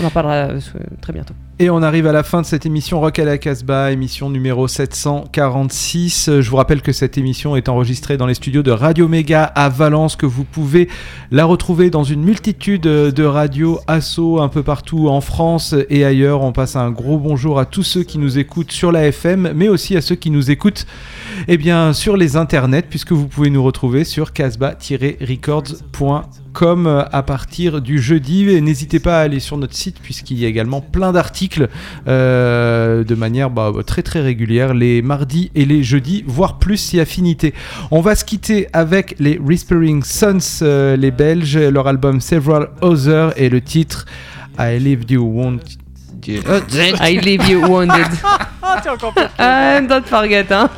On 0.00 0.04
en 0.04 0.10
parlera 0.10 0.48
très 1.00 1.12
bientôt. 1.12 1.34
Et 1.60 1.70
on 1.70 1.82
arrive 1.82 2.08
à 2.08 2.12
la 2.12 2.24
fin 2.24 2.40
de 2.40 2.46
cette 2.46 2.66
émission 2.66 2.98
Rock 2.98 3.20
à 3.20 3.24
la 3.24 3.38
Casbah, 3.38 3.92
émission 3.92 4.28
numéro 4.28 4.66
746. 4.66 6.40
Je 6.40 6.50
vous 6.50 6.56
rappelle 6.56 6.82
que 6.82 6.90
cette 6.90 7.16
émission 7.16 7.54
est 7.54 7.68
enregistrée 7.68 8.16
dans 8.16 8.26
les 8.26 8.34
studios 8.34 8.64
de 8.64 8.72
Radio 8.72 9.06
Méga 9.06 9.44
à 9.44 9.68
Valence, 9.68 10.16
que 10.16 10.26
vous 10.26 10.42
pouvez 10.42 10.88
la 11.30 11.44
retrouver 11.44 11.90
dans 11.90 12.02
une 12.02 12.24
multitude 12.24 12.82
de 12.82 13.24
radios 13.24 13.78
assos 13.86 14.40
un 14.40 14.48
peu 14.48 14.64
partout 14.64 15.08
en 15.08 15.20
France 15.20 15.76
et 15.90 16.04
ailleurs. 16.04 16.42
On 16.42 16.50
passe 16.50 16.74
un 16.74 16.90
gros 16.90 17.18
bonjour 17.18 17.60
à 17.60 17.66
tous 17.66 17.84
ceux 17.84 18.02
qui 18.02 18.18
nous 18.18 18.36
écoutent 18.36 18.72
sur 18.72 18.90
la 18.90 19.06
FM, 19.06 19.52
mais 19.54 19.68
aussi 19.68 19.96
à 19.96 20.00
ceux 20.00 20.16
qui 20.16 20.30
nous 20.30 20.50
écoutent 20.50 20.86
eh 21.46 21.56
bien, 21.56 21.92
sur 21.92 22.16
les 22.16 22.36
internets, 22.36 22.82
puisque 22.82 23.12
vous 23.12 23.28
pouvez 23.28 23.50
nous 23.50 23.62
retrouver 23.62 24.02
sur 24.02 24.32
casbah-records.com 24.32 26.43
comme 26.54 26.86
euh, 26.86 27.02
à 27.12 27.22
partir 27.22 27.82
du 27.82 27.98
jeudi. 27.98 28.62
N'hésitez 28.62 29.00
pas 29.00 29.18
à 29.18 29.22
aller 29.22 29.40
sur 29.40 29.58
notre 29.58 29.74
site 29.74 29.96
puisqu'il 30.00 30.38
y 30.38 30.46
a 30.46 30.48
également 30.48 30.80
plein 30.80 31.12
d'articles 31.12 31.68
euh, 32.08 33.04
de 33.04 33.14
manière 33.14 33.50
bah, 33.50 33.72
très 33.84 34.02
très 34.02 34.22
régulière 34.22 34.72
les 34.72 35.02
mardis 35.02 35.50
et 35.54 35.66
les 35.66 35.82
jeudis, 35.82 36.24
voire 36.26 36.58
plus 36.58 36.78
si 36.78 37.00
affinité. 37.00 37.52
On 37.90 38.00
va 38.00 38.14
se 38.14 38.24
quitter 38.24 38.68
avec 38.72 39.16
les 39.18 39.36
Whispering 39.36 40.02
Sons, 40.02 40.62
euh, 40.62 40.96
les 40.96 41.10
Belges, 41.10 41.58
leur 41.58 41.88
album 41.88 42.22
Several 42.22 42.70
Other 42.80 43.32
et 43.36 43.50
le 43.50 43.60
titre 43.60 44.06
I 44.58 44.78
Leave 44.78 45.04
You 45.10 45.24
Want. 45.24 45.83
I 46.26 47.20
leave 47.22 47.46
you 47.48 47.60
wounded. 47.60 48.06
Ah, 49.38 49.80
don't 49.86 50.06
forget, 50.06 50.50
hein. 50.50 50.68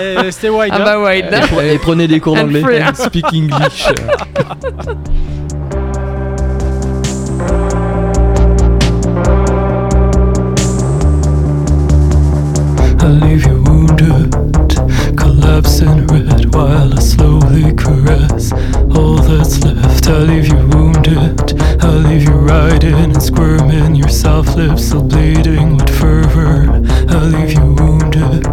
Eh, 0.00 0.30
C'était 0.32 0.48
wide. 0.50 0.72
Ah 0.72 0.78
bah 0.80 1.00
wide. 1.00 1.32
Et, 1.62 1.78
prenez 1.78 2.08
des 2.08 2.20
cours 2.20 2.34
d'anglais. 2.34 2.62
Speak 2.94 3.24
English. 3.32 3.86
I 12.98 13.08
leave 13.08 13.46
you 13.46 13.55
while 16.56 16.94
I 16.94 17.00
slowly 17.00 17.74
caress 17.74 18.50
all 18.96 19.20
that's 19.28 19.62
left. 19.62 20.08
I 20.08 20.20
leave 20.20 20.48
you 20.48 20.56
wounded, 20.72 21.60
I 21.84 21.90
leave 22.08 22.22
you 22.22 22.32
riding 22.32 23.12
and 23.12 23.22
squirming, 23.22 23.94
your 23.94 24.08
soft 24.08 24.56
lips 24.56 24.86
still 24.86 25.02
bleeding 25.02 25.76
with 25.76 25.90
fervor. 26.00 26.64
I 27.12 27.18
leave 27.34 27.52
you 27.52 27.66
wounded, 27.76 28.44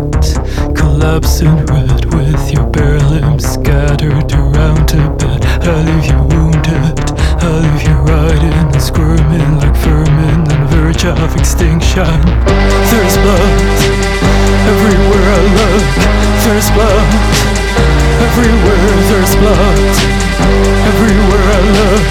collapse 0.76 1.40
in 1.40 1.56
red 1.72 2.04
with 2.14 2.52
your 2.52 2.68
bare 2.68 3.00
limbs 3.00 3.48
scattered 3.48 4.30
around 4.34 4.88
to 4.90 5.00
bed. 5.20 5.40
I 5.64 5.76
leave 5.88 6.06
you 6.12 6.20
wounded, 6.36 7.00
I 7.40 7.50
leave 7.64 7.84
you 7.88 7.96
riding 8.04 8.58
and 8.74 8.82
squirming 8.82 9.52
like 9.64 9.76
vermin 9.78 10.42
on 10.52 10.60
the 10.60 10.68
verge 10.76 11.06
of 11.06 11.38
extinction. 11.38 12.20
There's 12.92 13.16
blood. 13.24 13.60
Everywhere 14.74 15.28
I 15.38 15.44
look, 15.56 15.88
there's 16.44 16.70
blood. 16.72 17.53
Everywhere 18.24 18.96
there's 19.10 19.36
blood. 19.36 19.96
Everywhere 20.90 21.46
I 21.54 21.62
look, 21.78 22.08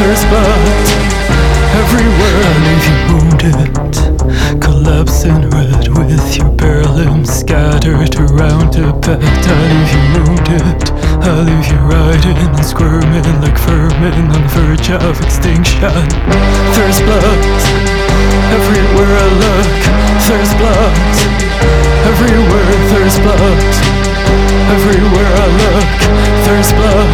there's 0.00 0.24
blood. 0.32 0.86
Everywhere 1.80 2.38
I 2.48 2.54
leave 2.64 2.86
you 2.88 2.96
wounded, 3.12 4.60
collapsing 4.60 5.48
red 5.50 5.86
with 5.96 6.36
your 6.36 6.50
bare 6.56 6.84
limbs 6.84 7.30
scattered 7.30 8.16
around 8.18 8.72
the 8.72 8.92
bed. 9.04 9.20
I 9.20 9.60
leave 9.70 9.92
you 9.94 10.04
wounded, 10.16 10.80
I 11.22 11.32
leave 11.44 11.66
you 11.70 11.78
riding 11.92 12.38
and 12.40 12.64
squirming 12.64 13.28
like 13.44 13.58
vermin 13.60 14.32
on 14.32 14.42
the 14.42 14.50
verge 14.56 14.90
of 14.90 15.20
extinction. 15.20 16.08
There's 16.74 17.00
blood. 17.04 17.40
Everywhere 18.56 19.12
I 19.12 19.28
look, 19.44 19.80
there's 20.26 20.52
blood, 20.58 21.14
everywhere 22.08 22.72
there's 22.90 23.18
blood. 23.20 23.99
Everywhere 24.68 25.32
I 25.34 25.46
look, 25.62 25.90
there's 26.44 26.72
blood. 26.72 27.12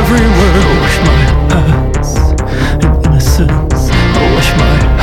Everywhere 0.00 0.54
I 0.58 0.72
wash 0.80 0.98
my 1.08 1.22
eyes 1.60 2.12
in 2.84 2.92
innocence. 3.04 3.90
I 3.92 4.22
wash 4.34 4.50
my 4.56 5.01